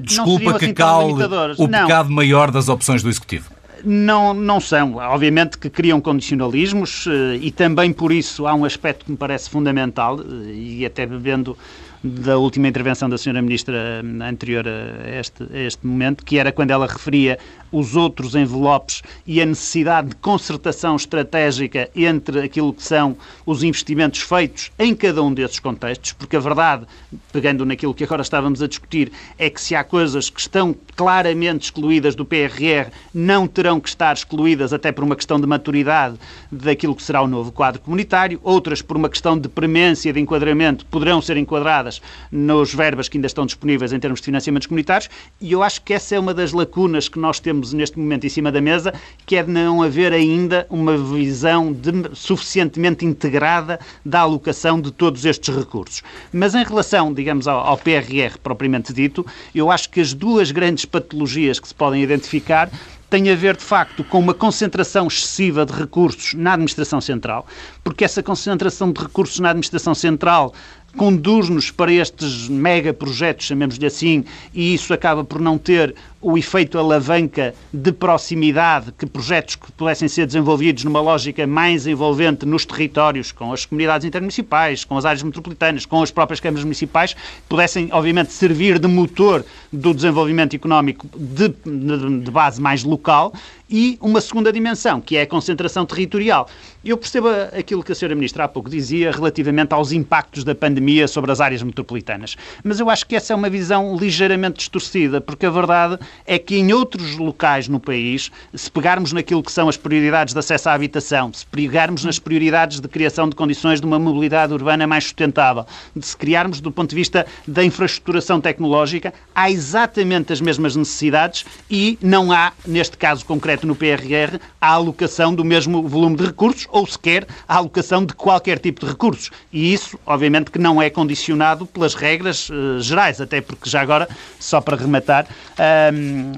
[0.00, 1.12] Desculpa não que assim cale
[1.58, 1.86] o não.
[1.86, 3.50] pecado maior das opções do Executivo.
[3.84, 4.96] Não, não são.
[4.96, 9.50] Obviamente que criam condicionalismos eh, e também por isso há um aspecto que me parece
[9.50, 11.56] fundamental eh, e até bebendo
[12.04, 13.40] da última intervenção da Sra.
[13.40, 17.38] Ministra eh, anterior a este, a este momento, que era quando ela referia
[17.72, 24.20] os outros envelopes e a necessidade de concertação estratégica entre aquilo que são os investimentos
[24.20, 26.86] feitos em cada um desses contextos, porque a verdade,
[27.32, 31.64] pegando naquilo que agora estávamos a discutir, é que se há coisas que estão claramente
[31.64, 36.16] excluídas do PRR, não terão que estar excluídas até por uma questão de maturidade
[36.52, 40.84] daquilo que será o novo quadro comunitário, outras por uma questão de premência de enquadramento
[40.86, 41.93] poderão ser enquadradas
[42.30, 45.94] nos verbas que ainda estão disponíveis em termos de financiamentos comunitários, e eu acho que
[45.94, 48.94] essa é uma das lacunas que nós temos neste momento em cima da mesa,
[49.26, 55.24] que é de não haver ainda uma visão de, suficientemente integrada da alocação de todos
[55.24, 56.02] estes recursos.
[56.32, 60.84] Mas em relação, digamos, ao, ao PRR propriamente dito, eu acho que as duas grandes
[60.84, 62.70] patologias que se podem identificar
[63.14, 67.46] tem a ver, de facto, com uma concentração excessiva de recursos na administração central,
[67.84, 70.52] porque essa concentração de recursos na administração central
[70.96, 76.78] conduz-nos para estes mega projetos, chamemos-lhe assim, e isso acaba por não ter o efeito
[76.78, 83.30] alavanca de proximidade que projetos que pudessem ser desenvolvidos numa lógica mais envolvente nos territórios,
[83.30, 87.14] com as comunidades intermunicipais, com as áreas metropolitanas, com as próprias câmaras municipais,
[87.46, 93.34] pudessem, obviamente, servir de motor do desenvolvimento económico de, de, base mais local
[93.68, 96.48] e uma segunda dimensão, que é a concentração territorial.
[96.84, 98.14] Eu percebo aquilo que a Sra.
[98.14, 102.88] Ministra há pouco dizia relativamente aos impactos da pandemia sobre as áreas metropolitanas, mas eu
[102.88, 107.16] acho que essa é uma visão ligeiramente distorcida, porque a verdade é que em outros
[107.16, 111.46] locais no país, se pegarmos naquilo que são as prioridades de acesso à habitação, se
[111.46, 116.16] pegarmos nas prioridades de criação de condições de uma mobilidade urbana mais sustentável, de se
[116.16, 122.32] criarmos do ponto de vista da infraestruturação tecnológica, há exatamente as mesmas necessidades e não
[122.32, 127.26] há, neste caso concreto no PRR, a alocação do mesmo volume de recursos ou sequer
[127.46, 129.30] a alocação de qualquer tipo de recursos.
[129.52, 134.08] E isso, obviamente, que não é condicionado pelas regras uh, gerais, até porque já agora,
[134.38, 136.32] só para rematar, Um,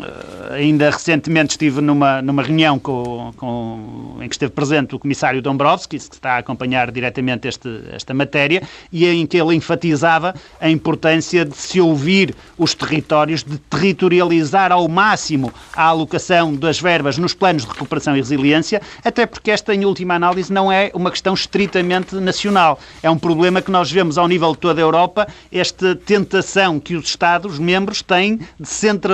[0.52, 6.06] ainda recentemente estive numa, numa reunião com, com, em que esteve presente o comissário Dombrovskis,
[6.06, 11.46] que está a acompanhar diretamente este, esta matéria, e em que ele enfatizava a importância
[11.46, 17.64] de se ouvir os territórios, de territorializar ao máximo a alocação das verbas nos planos
[17.64, 22.14] de recuperação e resiliência, até porque esta, em última análise, não é uma questão estritamente
[22.16, 22.78] nacional.
[23.02, 26.94] É um problema que nós vemos ao nível de toda a Europa, esta tentação que
[26.94, 29.05] os Estados-membros têm de centralizar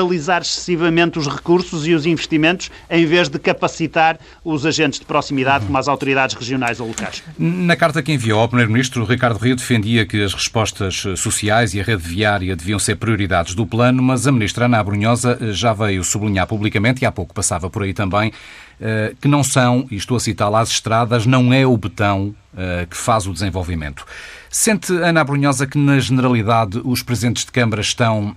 [0.42, 5.76] excessivamente os recursos e os investimentos em vez de capacitar os agentes de proximidade, como
[5.78, 7.22] as autoridades regionais ou locais.
[7.38, 11.84] Na carta que enviou ao Primeiro-Ministro, Ricardo Rio defendia que as respostas sociais e a
[11.84, 16.46] rede viária deviam ser prioridades do plano, mas a Ministra Ana Abrunhosa já veio sublinhar
[16.46, 18.32] publicamente, e há pouco passava por aí também,
[18.80, 22.86] eh, que não são, e estou a citar as estradas não é o betão eh,
[22.90, 24.04] que faz o desenvolvimento.
[24.50, 28.36] Sente, Ana Brunhosa, que na generalidade os presidentes de Câmara estão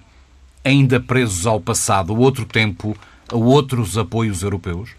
[0.65, 2.97] ainda presos ao passado, a outro tempo,
[3.31, 4.89] a outros apoios europeus?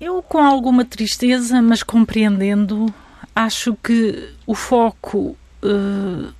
[0.00, 2.92] Eu, com alguma tristeza, mas compreendendo,
[3.34, 6.32] acho que o foco uh,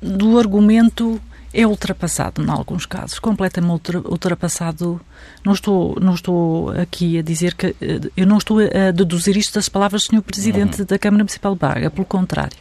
[0.00, 1.20] do argumento
[1.54, 5.00] é ultrapassado em alguns casos, completamente ultrapassado.
[5.44, 9.54] Não estou, não estou aqui a dizer que eh, eu não estou a deduzir isto
[9.54, 10.22] das palavras do Sr.
[10.22, 10.86] Presidente uhum.
[10.86, 12.56] da Câmara Municipal de Braga, pelo contrário.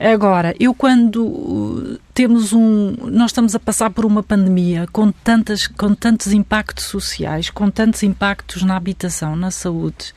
[0.00, 5.92] Agora, eu quando temos um, nós estamos a passar por uma pandemia com tantas, com
[5.94, 10.14] tantos impactos sociais, com tantos impactos na habitação, na saúde,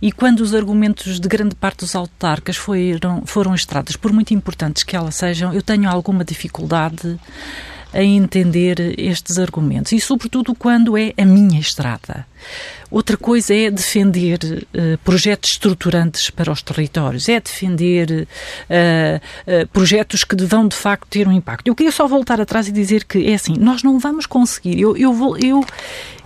[0.00, 4.82] e quando os argumentos de grande parte dos autarcas foram, foram estradas, por muito importantes
[4.82, 7.18] que elas sejam, eu tenho alguma dificuldade
[7.92, 12.26] a entender estes argumentos e, sobretudo, quando é a minha estrada.
[12.90, 18.28] Outra coisa é defender uh, projetos estruturantes para os territórios, é defender
[18.68, 21.66] uh, uh, projetos que vão de facto ter um impacto.
[21.66, 24.78] Eu queria só voltar atrás e dizer que é assim, nós não vamos conseguir.
[24.78, 25.64] Eu, eu, vou, eu,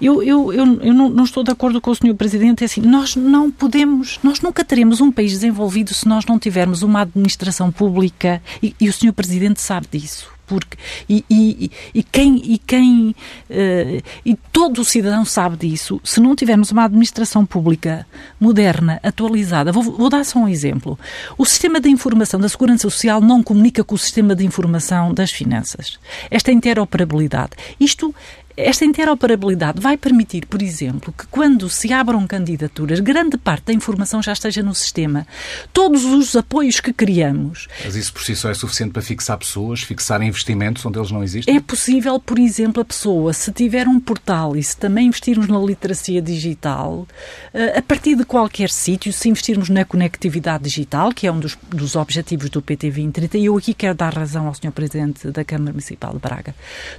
[0.01, 2.15] eu, eu, eu, eu não, não, estou de acordo com o Sr.
[2.17, 6.37] Presidente, é assim, nós não podemos, nós nunca teremos um país desenvolvido se nós não
[6.37, 9.13] tivermos uma administração pública e, e o Sr.
[9.13, 10.77] Presidente sabe disso porque
[11.09, 16.01] e, e, e quem e quem uh, e todo o cidadão sabe disso.
[16.05, 18.07] Se não tivermos uma administração pública
[18.41, 20.99] moderna, atualizada, vou, vou, dar só um exemplo.
[21.37, 25.31] O sistema de informação da segurança social não comunica com o sistema de informação das
[25.31, 25.99] finanças.
[26.31, 27.53] Esta interoperabilidade.
[27.79, 28.15] Isto
[28.57, 34.23] esta interoperabilidade vai permitir, por exemplo, que quando se abram candidaturas, grande parte da informação
[34.23, 35.27] já esteja no sistema.
[35.75, 37.69] Todos os apoios que criamos.
[37.85, 41.23] Mas isso por si só é suficiente para fixar pessoas, fixar investimentos onde eles não
[41.23, 41.55] existem?
[41.55, 45.59] É possível, por exemplo, a pessoa, se tiver um portal e se também investirmos na
[45.59, 47.07] literacia digital,
[47.53, 51.59] eh, a partir de qualquer sítio, se investirmos na conectividade digital, que é um dos,
[51.69, 54.73] dos objetivos do PT 2030, e eu aqui quero dar razão ao Sr.
[54.73, 56.55] Presidente da Câmara Municipal de Braga,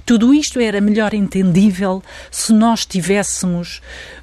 [0.06, 3.80] tudo isto era melhor entendido entendível se nós tivéssemos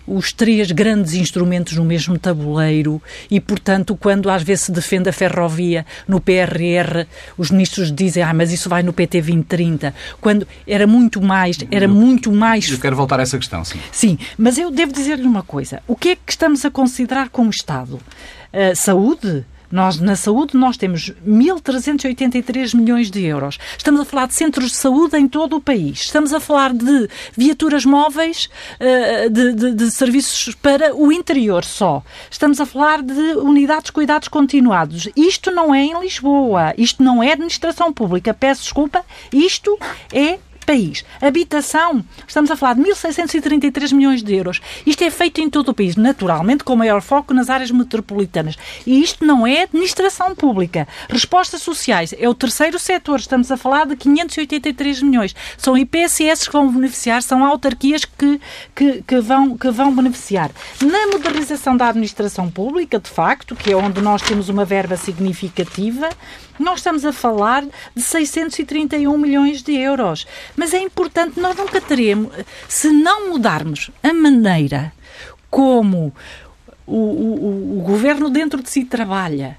[0.08, 5.14] os três grandes instrumentos no mesmo tabuleiro e, portanto, quando às vezes se defende a
[5.14, 7.08] ferrovia no PRR,
[7.38, 11.86] os ministros dizem, ah, mas isso vai no PT 2030, quando era muito mais, era
[11.86, 12.70] eu, muito mais...
[12.70, 13.80] Eu quero voltar a essa questão, sim.
[13.92, 17.50] Sim, mas eu devo dizer-lhe uma coisa, o que é que estamos a considerar como
[17.50, 17.96] Estado?
[17.96, 19.44] Uh, saúde?
[19.72, 23.58] Nós, na saúde, nós temos 1.383 milhões de euros.
[23.78, 26.02] Estamos a falar de centros de saúde em todo o país.
[26.02, 28.50] Estamos a falar de viaturas móveis,
[28.80, 32.04] eh, de, de, de serviços para o interior só.
[32.30, 35.10] Estamos a falar de unidades de cuidados continuados.
[35.16, 36.74] Isto não é em Lisboa.
[36.78, 38.34] Isto não é administração pública.
[38.34, 39.04] Peço desculpa.
[39.32, 39.78] Isto
[40.14, 41.06] é país.
[41.22, 44.62] Habitação, estamos a falar de 1.633 milhões de euros.
[44.86, 48.58] Isto é feito em todo o país, naturalmente com maior foco nas áreas metropolitanas.
[48.86, 50.88] E isto não é administração pública.
[51.10, 55.36] Respostas sociais é o terceiro setor, estamos a falar de 583 milhões.
[55.58, 58.42] São IPSS que vão beneficiar, são autarquias que,
[58.76, 60.52] que, que, vão, que vão beneficiar.
[60.82, 66.10] Na modernização da administração pública, de facto, que é onde nós temos uma verba significativa,
[66.58, 70.26] nós estamos a falar de 631 milhões de euros.
[70.56, 72.32] Mas é importante, nós nunca teremos,
[72.68, 74.94] se não mudarmos a maneira
[75.50, 76.14] como
[76.86, 79.58] o, o, o governo dentro de si trabalha,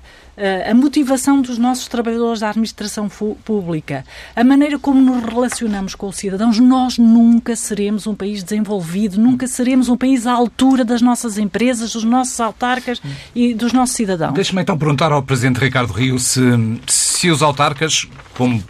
[0.68, 3.08] a motivação dos nossos trabalhadores da administração
[3.42, 4.04] pública,
[4.34, 9.46] a maneira como nos relacionamos com os cidadãos, nós nunca seremos um país desenvolvido, nunca
[9.46, 13.00] seremos um país à altura das nossas empresas, dos nossos autarcas
[13.34, 14.34] e dos nossos cidadãos.
[14.34, 16.42] Deixe-me então perguntar ao Presidente Ricardo Rio se,
[16.86, 18.62] se os autarcas, como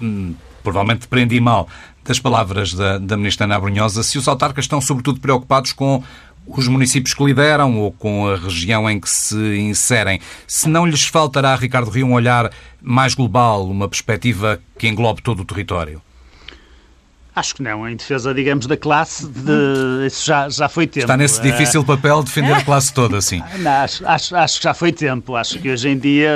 [0.00, 1.68] hum, provavelmente prendi mal
[2.04, 6.02] das palavras da, da Ministra Ana Brunhosa, se os autarcas estão sobretudo preocupados com
[6.46, 11.04] os municípios que lideram ou com a região em que se inserem, se não lhes
[11.04, 16.02] faltará, Ricardo Rio, um olhar mais global, uma perspectiva que englobe todo o território?
[17.34, 20.06] Acho que não, em defesa, digamos, da classe, de...
[20.06, 21.04] isso já, já foi tempo.
[21.04, 23.42] Está nesse difícil papel defender a classe toda, sim.
[23.60, 25.34] Não, acho, acho, acho que já foi tempo.
[25.34, 26.30] Acho que hoje em dia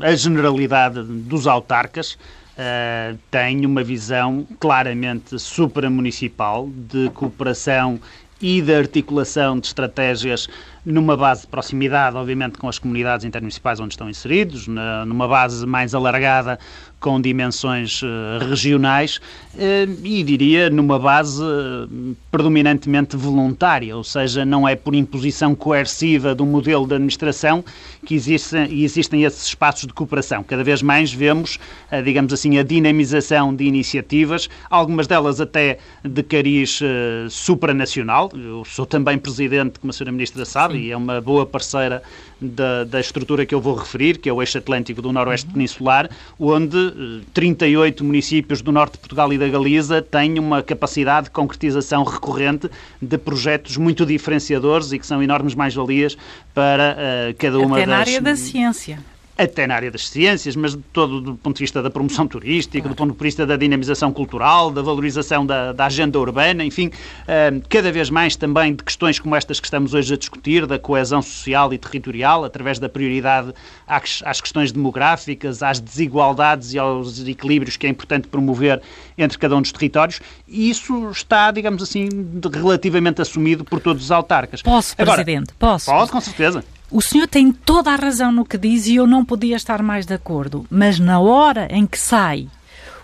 [0.00, 2.18] a generalidade dos autarcas
[2.60, 7.98] uh, tem uma visão claramente supramunicipal de cooperação
[8.40, 10.48] e de articulação de estratégias
[10.84, 15.66] numa base de proximidade, obviamente, com as comunidades intermunicipais onde estão inseridos, na, numa base
[15.66, 16.58] mais alargada
[16.98, 18.06] com dimensões uh,
[18.48, 19.16] regionais
[19.54, 26.34] uh, e, diria, numa base uh, predominantemente voluntária, ou seja, não é por imposição coerciva
[26.34, 27.64] do modelo de administração
[28.04, 30.42] que existem, existem esses espaços de cooperação.
[30.42, 31.58] Cada vez mais vemos,
[32.04, 36.80] digamos assim, a dinamização de iniciativas, algumas delas até de cariz
[37.28, 38.30] supranacional.
[38.34, 40.80] Eu sou também presidente, como a senhora Ministra sabe, Sim.
[40.80, 42.02] e é uma boa parceira
[42.40, 45.54] da, da estrutura que eu vou referir, que é o eixo atlântico do Noroeste uhum.
[45.54, 46.08] Peninsular,
[46.38, 51.30] onde 38 eh, municípios do norte de Portugal e da Galiza têm uma capacidade de
[51.30, 56.16] concretização recorrente de projetos muito diferenciadores e que são enormes mais-valias
[56.54, 57.86] para uh, cada uma das...
[57.90, 58.98] na área da ciência
[59.42, 62.86] até na área das ciências, mas de todo do ponto de vista da promoção turística,
[62.86, 67.62] do ponto de vista da dinamização cultural, da valorização da, da agenda urbana, enfim, uh,
[67.68, 71.22] cada vez mais também de questões como estas que estamos hoje a discutir, da coesão
[71.22, 73.54] social e territorial, através da prioridade
[73.86, 78.82] às, às questões demográficas, às desigualdades e aos equilíbrios que é importante promover
[79.16, 82.08] entre cada um dos territórios, e isso está, digamos assim,
[82.52, 84.60] relativamente assumido por todos os autarcas.
[84.60, 85.86] Posso, Agora, Presidente, posso.
[85.86, 86.62] Pode, com certeza.
[86.90, 90.04] O senhor tem toda a razão no que diz e eu não podia estar mais
[90.04, 90.66] de acordo.
[90.68, 92.48] Mas na hora em que sai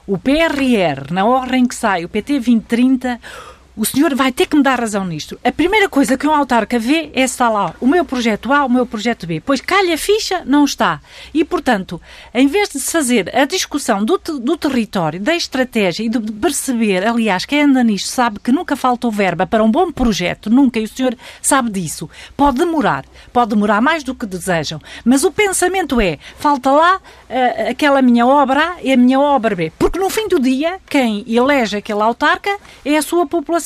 [0.07, 3.21] o PRR, na hora em que sai o PT 2030,
[3.77, 5.39] o senhor vai ter que me dar razão nisto.
[5.45, 8.65] A primeira coisa que um autarca vê é se está lá o meu projeto A,
[8.65, 9.43] o meu projeto B.
[9.45, 11.01] Pois calha a ficha, não está.
[11.35, 12.01] E, portanto,
[12.33, 17.45] em vez de fazer a discussão do, do território, da estratégia e de perceber, aliás,
[17.45, 20.89] quem anda nisto sabe que nunca faltou verba para um bom projeto, nunca, e o
[20.89, 22.09] senhor sabe disso.
[22.35, 27.71] Pode demorar, pode demorar mais do que desejam, mas o pensamento é, falta lá uh,
[27.71, 29.71] aquela minha obra A e a minha obra B.
[29.79, 33.66] Porque no fim do dia, quem elege aquele autarca é a sua população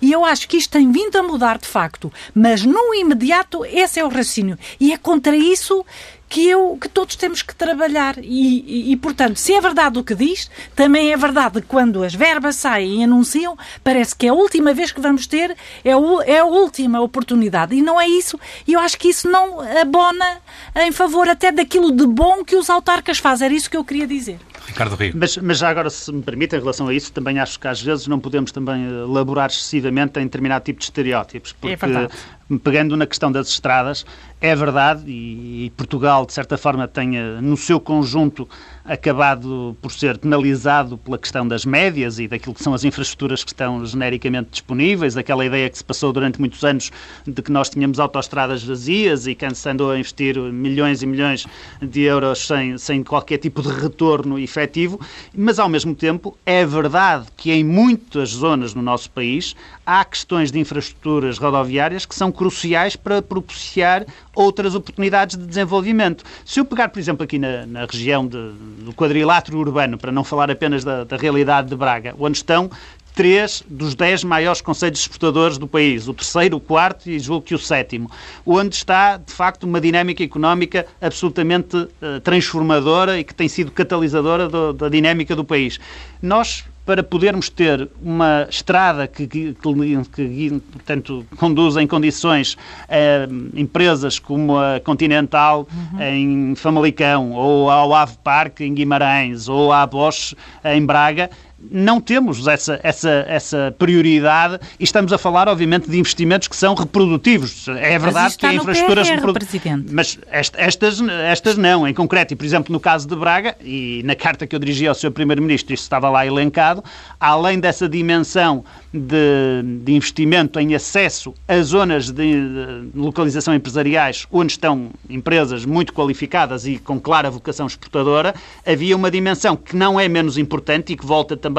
[0.00, 3.98] E eu acho que isto tem vindo a mudar de facto, mas no imediato esse
[4.00, 4.58] é o raciocínio.
[4.78, 5.84] E é contra isso
[6.30, 8.16] que, eu, que todos temos que trabalhar.
[8.18, 12.14] E, e, e, portanto, se é verdade o que diz, também é verdade quando as
[12.14, 16.22] verbas saem e anunciam, parece que é a última vez que vamos ter, é, o,
[16.22, 17.74] é a última oportunidade.
[17.74, 18.38] E não é isso.
[18.66, 20.40] E eu acho que isso não abona
[20.76, 23.46] em favor até daquilo de bom que os autarcas fazem.
[23.46, 24.38] Era isso que eu queria dizer.
[24.66, 25.12] Ricardo Rio.
[25.16, 27.80] Mas, mas já agora, se me permite, em relação a isso, também acho que às
[27.80, 31.52] vezes não podemos também elaborar excessivamente em determinado tipo de estereótipos.
[31.52, 32.08] Porque, é
[32.58, 34.04] pegando na questão das estradas,
[34.40, 37.10] é verdade, e, e Portugal, de certa forma, tem
[37.42, 38.48] no seu conjunto
[38.84, 43.50] acabado por ser penalizado pela questão das médias e daquilo que são as infraestruturas que
[43.50, 46.90] estão genericamente disponíveis, aquela ideia que se passou durante muitos anos
[47.26, 51.46] de que nós tínhamos autoestradas vazias e que andou a investir milhões e milhões
[51.80, 54.98] de euros sem, sem qualquer tipo de retorno efetivo,
[55.36, 59.54] mas ao mesmo tempo é verdade que em muitas zonas no nosso país
[59.86, 66.24] há questões de infraestruturas rodoviárias que são cruciais para propiciar outras oportunidades de desenvolvimento.
[66.42, 70.24] Se eu pegar, por exemplo, aqui na, na região de, do quadrilátero urbano, para não
[70.24, 72.70] falar apenas da, da realidade de Braga, onde estão
[73.14, 77.54] três dos dez maiores conselhos exportadores do país, o terceiro, o quarto e julgo que
[77.54, 78.10] o sétimo,
[78.46, 84.48] onde está, de facto, uma dinâmica económica absolutamente uh, transformadora e que tem sido catalisadora
[84.48, 85.78] do, da dinâmica do país.
[86.22, 92.56] Nós para podermos ter uma estrada que, que, que portanto, conduz em condições
[92.88, 96.02] eh, empresas como a Continental uhum.
[96.02, 101.30] em Famalicão, ou ao Ave Parque em Guimarães, ou à Bosch em Braga,
[101.70, 106.74] não temos essa, essa, essa prioridade e estamos a falar, obviamente, de investimentos que são
[106.74, 107.68] reprodutivos.
[107.68, 109.84] É verdade que há infraestruturas reprodutivas.
[109.90, 112.32] Mas estas, estas não, em concreto.
[112.32, 115.10] E, por exemplo, no caso de Braga, e na carta que eu dirigi ao Sr.
[115.10, 116.82] Primeiro-Ministro, isso estava lá elencado,
[117.18, 124.52] além dessa dimensão de, de investimento em acesso a zonas de, de localização empresariais onde
[124.52, 128.34] estão empresas muito qualificadas e com clara vocação exportadora,
[128.66, 131.49] havia uma dimensão que não é menos importante e que volta também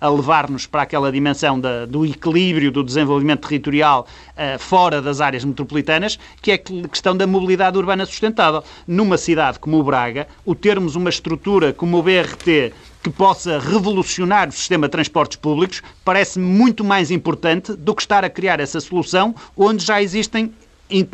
[0.00, 5.44] a levar-nos para aquela dimensão da, do equilíbrio do desenvolvimento territorial uh, fora das áreas
[5.44, 8.62] metropolitanas, que é a questão da mobilidade urbana sustentável.
[8.86, 14.48] Numa cidade como o Braga, o termos uma estrutura como o BRT que possa revolucionar
[14.48, 18.80] o sistema de transportes públicos parece muito mais importante do que estar a criar essa
[18.80, 20.50] solução onde já existem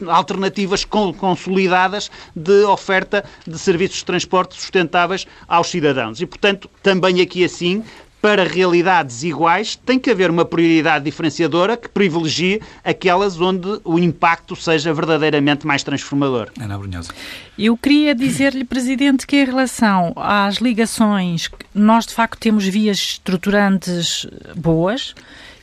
[0.08, 6.20] alternativas consolidadas de oferta de serviços de transporte sustentáveis aos cidadãos.
[6.20, 7.82] E, portanto, também aqui assim
[8.20, 14.54] para realidades iguais, tem que haver uma prioridade diferenciadora que privilegie aquelas onde o impacto
[14.54, 16.48] seja verdadeiramente mais transformador.
[16.60, 17.12] Ana Brunhosa.
[17.58, 24.26] Eu queria dizer-lhe, Presidente, que em relação às ligações, nós de facto temos vias estruturantes
[24.56, 25.14] boas.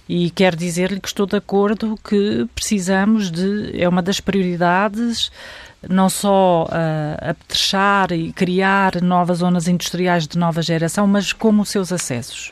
[0.10, 3.74] E quero dizer-lhe que estou de acordo que precisamos de.
[3.78, 5.30] É uma das prioridades
[5.88, 11.70] não só uh, apetrechar e criar novas zonas industriais de nova geração, mas como os
[11.70, 12.52] seus acessos.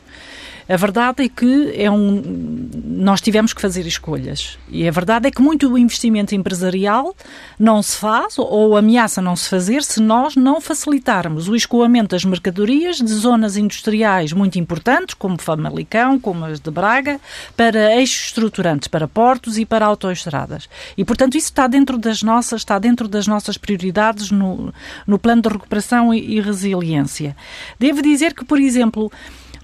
[0.68, 4.58] A verdade é que é um, nós tivemos que fazer escolhas.
[4.68, 7.14] E a verdade é que muito investimento empresarial
[7.58, 12.24] não se faz ou ameaça não se fazer se nós não facilitarmos o escoamento das
[12.24, 17.20] mercadorias de zonas industriais muito importantes, como Famalicão, como as de Braga,
[17.56, 20.68] para eixos estruturantes, para portos e para autoestradas.
[20.96, 24.74] E, portanto, isso está dentro das nossas, está dentro das nossas prioridades no,
[25.06, 27.36] no plano de recuperação e, e resiliência.
[27.78, 29.12] Devo dizer que, por exemplo,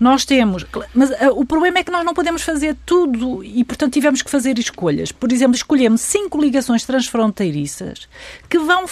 [0.03, 0.67] nós temos.
[0.93, 4.29] Mas uh, o problema é que nós não podemos fazer tudo e, portanto, tivemos que
[4.29, 5.13] fazer escolhas.
[5.13, 8.09] Por exemplo, escolhemos cinco ligações transfronteiriças
[8.51, 8.85] que vão,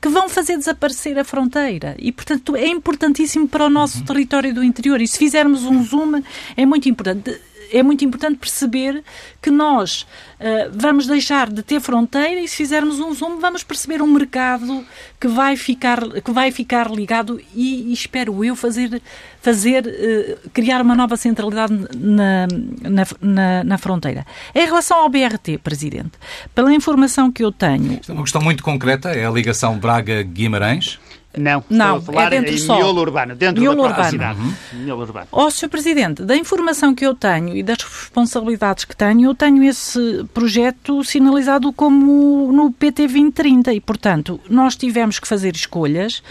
[0.00, 1.96] que vão fazer desaparecer a fronteira.
[1.98, 4.04] E, portanto, é importantíssimo para o nosso uhum.
[4.04, 5.00] território do interior.
[5.00, 6.22] E se fizermos um zoom,
[6.56, 7.36] é muito importante
[7.70, 9.02] é muito importante perceber
[9.40, 10.02] que nós
[10.40, 14.84] uh, vamos deixar de ter fronteira e se fizermos um zoom vamos perceber um mercado
[15.20, 19.00] que vai ficar, que vai ficar ligado e, e espero eu fazer,
[19.40, 22.46] fazer uh, criar uma nova centralidade na,
[22.82, 24.26] na, na, na, fronteira.
[24.54, 26.12] Em relação ao BRT, Presidente,
[26.54, 28.00] pela informação que eu tenho...
[28.06, 30.98] é uma questão muito concreta, é a ligação Braga-Guimarães.
[31.36, 32.76] Não, não é dentro em só.
[32.76, 34.10] miolo urbano, dentro miolo da urbano.
[34.10, 34.40] cidade.
[34.40, 34.54] Uhum.
[34.84, 35.26] Miolo urbano.
[35.32, 35.68] Ó, oh, Sr.
[35.68, 41.02] Presidente, da informação que eu tenho e das responsabilidades que tenho, eu tenho esse projeto
[41.02, 46.22] sinalizado como no PT 2030 e, portanto, nós tivemos que fazer escolhas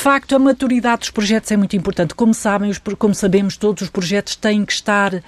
[0.00, 2.14] de facto, a maturidade dos projetos é muito importante.
[2.14, 5.22] Como sabem, os, como sabemos, todos os projetos têm que estar uh,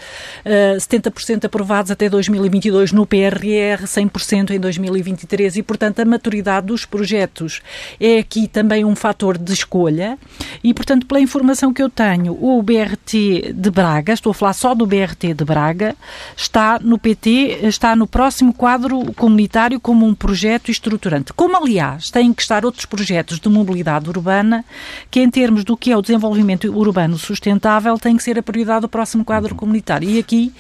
[0.47, 6.87] eh, 70% aprovados até 2022 no PRR, 100% em 2023 e, portanto, a maturidade dos
[6.87, 7.61] projetos
[8.01, 10.19] é aqui também um fator de escolha
[10.65, 14.75] e, portanto, pela informação que eu tenho, o BRT de Braga, estou a falar só
[14.75, 15.95] do BRT de Braga,
[16.35, 21.31] está no PT, está no próximo quadro comunitário como um projeto estruturante.
[21.35, 24.62] Como, aliás, têm que estar outros projetos de mobilidade urbana
[25.11, 28.83] que em termos do que é o desenvolvimento urbano sustentável tem que ser a prioridade
[28.83, 30.09] do próximo quadro comunitário.
[30.09, 30.53] E aqui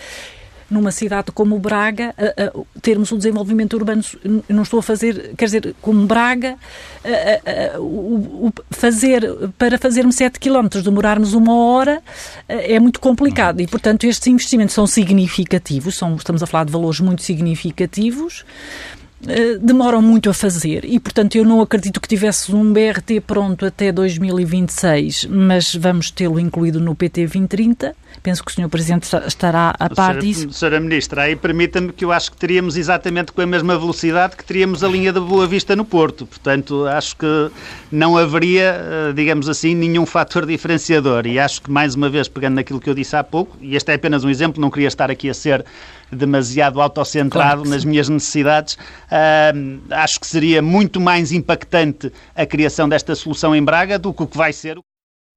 [0.72, 4.02] numa cidade como Braga, uh, uh, termos o desenvolvimento urbano,
[4.48, 6.56] não estou a fazer, quer dizer, como Braga,
[7.04, 9.22] uh, o, o, fazer,
[9.58, 12.02] para fazermos 7 km, demorarmos uma hora,
[12.48, 13.60] é muito complicado.
[13.60, 18.44] E, portanto, estes investimentos são significativos, são, estamos a falar de valores muito significativos,
[19.26, 23.64] eh, demoram muito a fazer e, portanto, eu não acredito que tivesse um BRT pronto
[23.64, 27.94] até 2026, mas vamos tê-lo incluído no PT 2030.
[28.22, 28.68] Penso que o Sr.
[28.68, 30.48] Presidente estará a par disso.
[30.50, 30.80] Sra.
[30.80, 34.82] Ministra, aí permita-me que eu acho que teríamos exatamente com a mesma velocidade que teríamos
[34.82, 36.26] a linha da Boa Vista no Porto.
[36.26, 37.50] Portanto, acho que
[37.90, 41.26] não haveria, eh, digamos assim, nenhum fator diferenciador.
[41.26, 43.90] E acho que, mais uma vez, pegando naquilo que eu disse há pouco, e este
[43.92, 45.64] é apenas um exemplo, não queria estar aqui a ser
[46.12, 48.74] demasiado autocentrado claro nas minhas necessidades.
[48.74, 54.22] Uh, acho que seria muito mais impactante a criação desta solução em Braga do que
[54.22, 54.78] o que vai ser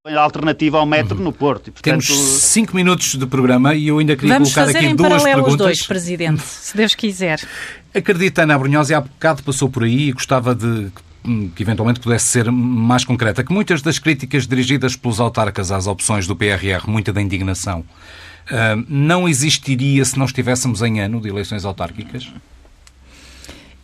[0.05, 1.23] a alternativa ao metro uhum.
[1.23, 1.69] no Porto.
[1.69, 2.05] E, portanto...
[2.05, 5.51] Temos cinco minutos de programa e eu ainda queria Vamos colocar aqui duas perguntas.
[5.51, 7.39] Os dois, Presidente, se Deus quiser.
[7.93, 10.91] Acredita, Ana Brunhosa, há bocado passou por aí e gostava de
[11.55, 16.27] que eventualmente pudesse ser mais concreta, que muitas das críticas dirigidas pelos autarcas às opções
[16.27, 17.83] do PRR, muita da indignação,
[18.87, 22.31] não existiria se não estivéssemos em ano de eleições autárquicas?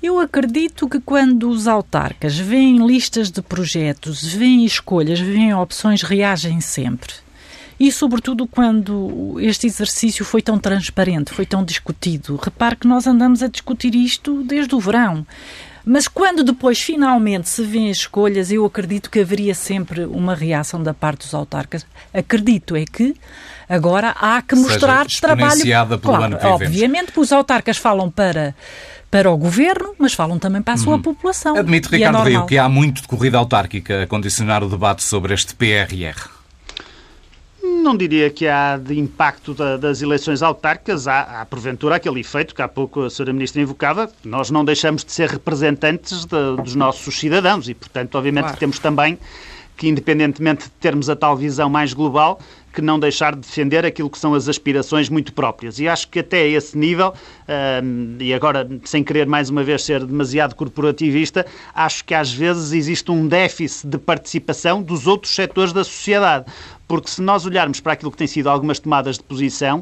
[0.02, 6.60] Eu acredito que quando os autarcas veem listas de projetos, veem escolhas, veem opções, reagem
[6.60, 7.14] sempre.
[7.80, 12.36] E, sobretudo, quando este exercício foi tão transparente, foi tão discutido.
[12.36, 15.26] Repare que nós andamos a discutir isto desde o verão.
[15.86, 20.82] Mas quando depois finalmente se vêem as escolhas, eu acredito que haveria sempre uma reação
[20.82, 21.86] da parte dos autarcas.
[22.14, 23.16] Acredito é que
[23.68, 25.62] agora há que mostrar Seja trabalho.
[25.62, 28.56] Pelo claro, ano que obviamente, porque os autarcas falam para
[29.10, 31.02] para o governo, mas falam também para a sua uhum.
[31.02, 31.58] população.
[31.58, 35.34] Admito, Ricardo é Rio, que há muito de corrida autárquica a condicionar o debate sobre
[35.34, 36.41] este PRR.
[37.82, 42.54] Não diria que há de impacto da, das eleições autárquicas, há, há porventura aquele efeito
[42.54, 43.34] que há pouco a Sra.
[43.34, 48.44] Ministra invocava, nós não deixamos de ser representantes de, dos nossos cidadãos e, portanto, obviamente
[48.44, 48.60] claro.
[48.60, 49.18] temos também
[49.76, 52.40] que, independentemente de termos a tal visão mais global,
[52.74, 55.80] que não deixar de defender aquilo que são as aspirações muito próprias.
[55.80, 57.14] E acho que até esse nível,
[58.20, 63.12] e agora sem querer mais uma vez ser demasiado corporativista, acho que às vezes existe
[63.12, 66.46] um déficit de participação dos outros setores da sociedade.
[66.88, 69.82] Porque se nós olharmos para aquilo que tem sido algumas tomadas de posição,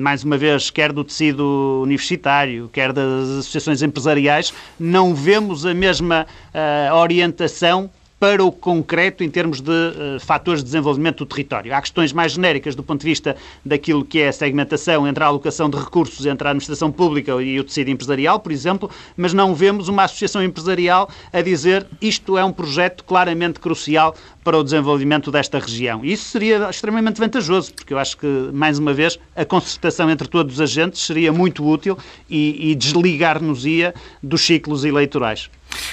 [0.00, 6.26] mais uma vez, quer do tecido universitário, quer das associações empresariais, não vemos a mesma
[6.52, 7.88] ah, orientação
[8.24, 11.74] para o concreto em termos de uh, fatores de desenvolvimento do território.
[11.74, 15.26] Há questões mais genéricas do ponto de vista daquilo que é a segmentação entre a
[15.26, 19.54] alocação de recursos entre a administração pública e o tecido empresarial, por exemplo, mas não
[19.54, 24.14] vemos uma associação empresarial a dizer isto é um projeto claramente crucial
[24.44, 26.04] para o desenvolvimento desta região.
[26.04, 30.28] E isso seria extremamente vantajoso, porque eu acho que, mais uma vez, a concertação entre
[30.28, 35.50] todos os agentes seria muito útil e, e desligar-nos-ia dos ciclos eleitorais.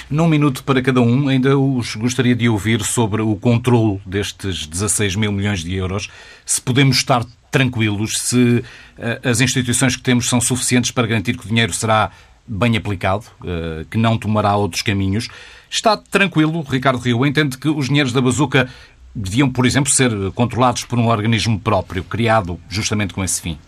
[0.08, 5.16] Num minuto para cada um, ainda os gostaria de ouvir sobre o controle destes 16
[5.16, 6.08] mil milhões de euros.
[6.44, 8.62] Se podemos estar tranquilos, se
[8.98, 12.10] uh, as instituições que temos são suficientes para garantir que o dinheiro será
[12.46, 15.28] bem aplicado, uh, que não tomará outros caminhos.
[15.70, 18.68] Está tranquilo, Ricardo Rio, entende que os dinheiros da bazuca
[19.14, 23.58] deviam, por exemplo, ser controlados por um organismo próprio, criado justamente com esse fim?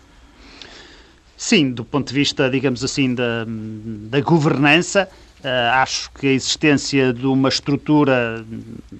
[1.37, 3.45] Sim, do ponto de vista, digamos assim, da,
[4.09, 5.09] da governança,
[5.45, 8.43] Uh, acho que a existência de uma estrutura,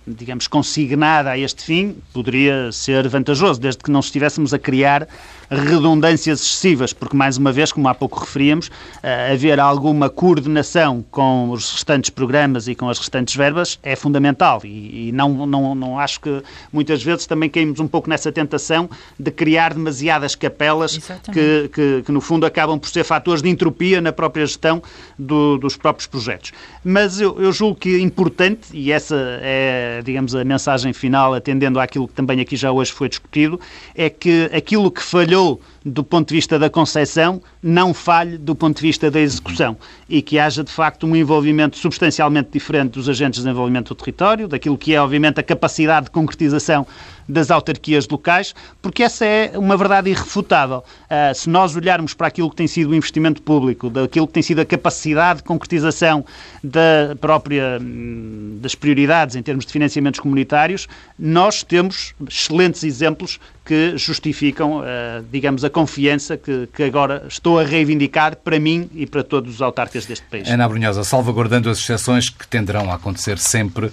[0.05, 5.07] digamos, consignada a este fim poderia ser vantajoso, desde que não estivéssemos a criar
[5.49, 11.49] redundâncias excessivas, porque, mais uma vez, como há pouco referíamos, uh, haver alguma coordenação com
[11.49, 15.99] os restantes programas e com as restantes verbas é fundamental e, e não, não, não
[15.99, 18.89] acho que muitas vezes também caímos um pouco nessa tentação
[19.19, 20.97] de criar demasiadas capelas
[21.31, 24.81] que, que, que, no fundo, acabam por ser fatores de entropia na própria gestão
[25.17, 26.51] do, dos próprios projetos projetos.
[26.83, 31.79] Mas eu, eu julgo que é importante, e essa é, digamos, a mensagem final, atendendo
[31.79, 33.59] àquilo que também aqui já hoje foi discutido,
[33.93, 38.55] é que aquilo que falhou trabalhou do ponto de vista da concepção não falhe do
[38.55, 39.77] ponto de vista da execução
[40.09, 44.47] e que haja, de facto, um envolvimento substancialmente diferente dos agentes de desenvolvimento do território,
[44.47, 46.87] daquilo que é, obviamente, a capacidade de concretização
[47.27, 50.83] das autarquias locais, porque essa é uma verdade irrefutável.
[51.05, 54.43] Uh, se nós olharmos para aquilo que tem sido o investimento público, daquilo que tem
[54.43, 56.23] sido a capacidade de concretização
[56.63, 63.97] da própria, hum, das prioridades em termos de financiamentos comunitários, nós temos excelentes exemplos que
[63.97, 69.21] justificam, uh, digamos, a confiança que, que, agora estou a reivindicar para mim e para
[69.25, 70.47] todos os autarcas deste país.
[70.49, 73.91] Ana Brunhosa, salvaguardando as exceções que tenderão a acontecer sempre,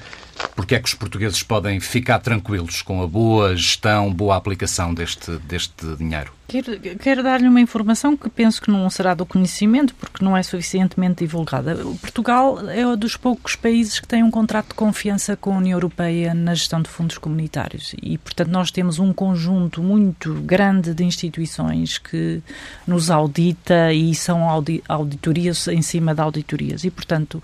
[0.54, 5.32] porque é que os portugueses podem ficar tranquilos com a boa gestão, boa aplicação deste,
[5.38, 6.32] deste dinheiro?
[6.46, 10.42] Quero, quero dar-lhe uma informação que penso que não será do conhecimento, porque não é
[10.42, 11.76] suficientemente divulgada.
[12.00, 15.76] Portugal é um dos poucos países que tem um contrato de confiança com a União
[15.76, 17.94] Europeia na gestão de fundos comunitários.
[18.02, 22.42] E, portanto, nós temos um conjunto muito grande de instituições que
[22.86, 24.46] nos audita e são
[24.88, 26.84] auditorias em cima de auditorias.
[26.84, 27.42] E, portanto,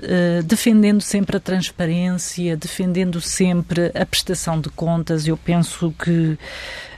[0.00, 5.26] Uh, defendendo sempre a transparência, defendendo sempre a prestação de contas.
[5.26, 6.38] Eu penso que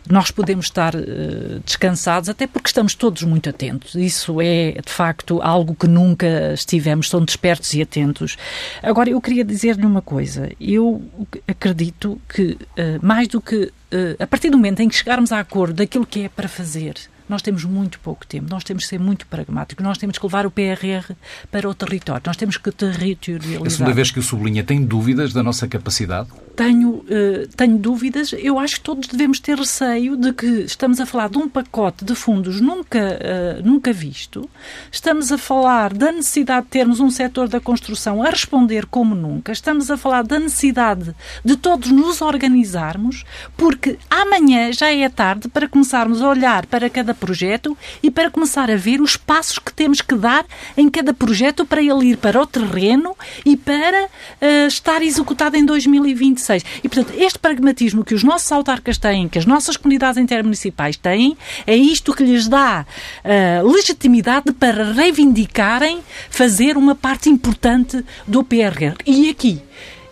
[0.06, 3.94] nós podemos estar uh, descansados, até porque estamos todos muito atentos.
[3.94, 8.36] Isso é, de facto, algo que nunca estivemos tão despertos e atentos.
[8.82, 10.50] Agora, eu queria dizer-lhe uma coisa.
[10.60, 11.02] Eu
[11.48, 13.72] acredito que, uh, mais do que.
[14.18, 16.94] a partir do momento em que chegarmos a acordo daquilo que é para fazer,
[17.30, 20.44] nós temos muito pouco tempo, nós temos que ser muito pragmáticos, nós temos que levar
[20.46, 21.14] o PRR
[21.50, 23.66] para o território, nós temos que territorializar.
[23.66, 26.28] A segunda vez que o sublinha, tem dúvidas da nossa capacidade?
[26.56, 28.34] Tenho, uh, tenho dúvidas.
[28.36, 32.04] Eu acho que todos devemos ter receio de que estamos a falar de um pacote
[32.04, 34.48] de fundos nunca, uh, nunca visto,
[34.90, 39.52] estamos a falar da necessidade de termos um setor da construção a responder como nunca,
[39.52, 41.14] estamos a falar da necessidade
[41.44, 43.24] de todos nos organizarmos,
[43.56, 48.70] porque amanhã já é tarde para começarmos a olhar para cada projeto e para começar
[48.70, 50.44] a ver os passos que temos que dar
[50.76, 53.14] em cada projeto para ele ir para o terreno
[53.44, 56.64] e para uh, estar executado em 2026.
[56.82, 61.36] E, portanto, este pragmatismo que os nossos autarcas têm, que as nossas comunidades intermunicipais têm,
[61.66, 62.86] é isto que lhes dá
[63.24, 66.00] uh, legitimidade para reivindicarem
[66.30, 68.96] fazer uma parte importante do PRR.
[69.06, 69.62] E aqui,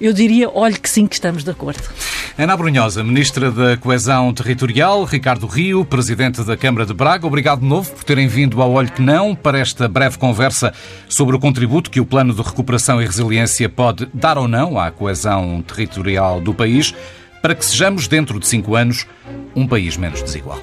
[0.00, 1.82] eu diria, olhe que sim, que estamos de acordo.
[2.36, 7.66] Ana Brunhosa, Ministra da Coesão Territorial, Ricardo Rio, Presidente da Câmara de Braga, obrigado de
[7.66, 10.72] novo por terem vindo ao Olho que Não para esta breve conversa
[11.08, 14.90] sobre o contributo que o Plano de Recuperação e Resiliência pode dar ou não à
[14.90, 16.94] coesão territorial do país
[17.42, 19.06] para que sejamos, dentro de cinco anos,
[19.54, 20.60] um país menos desigual.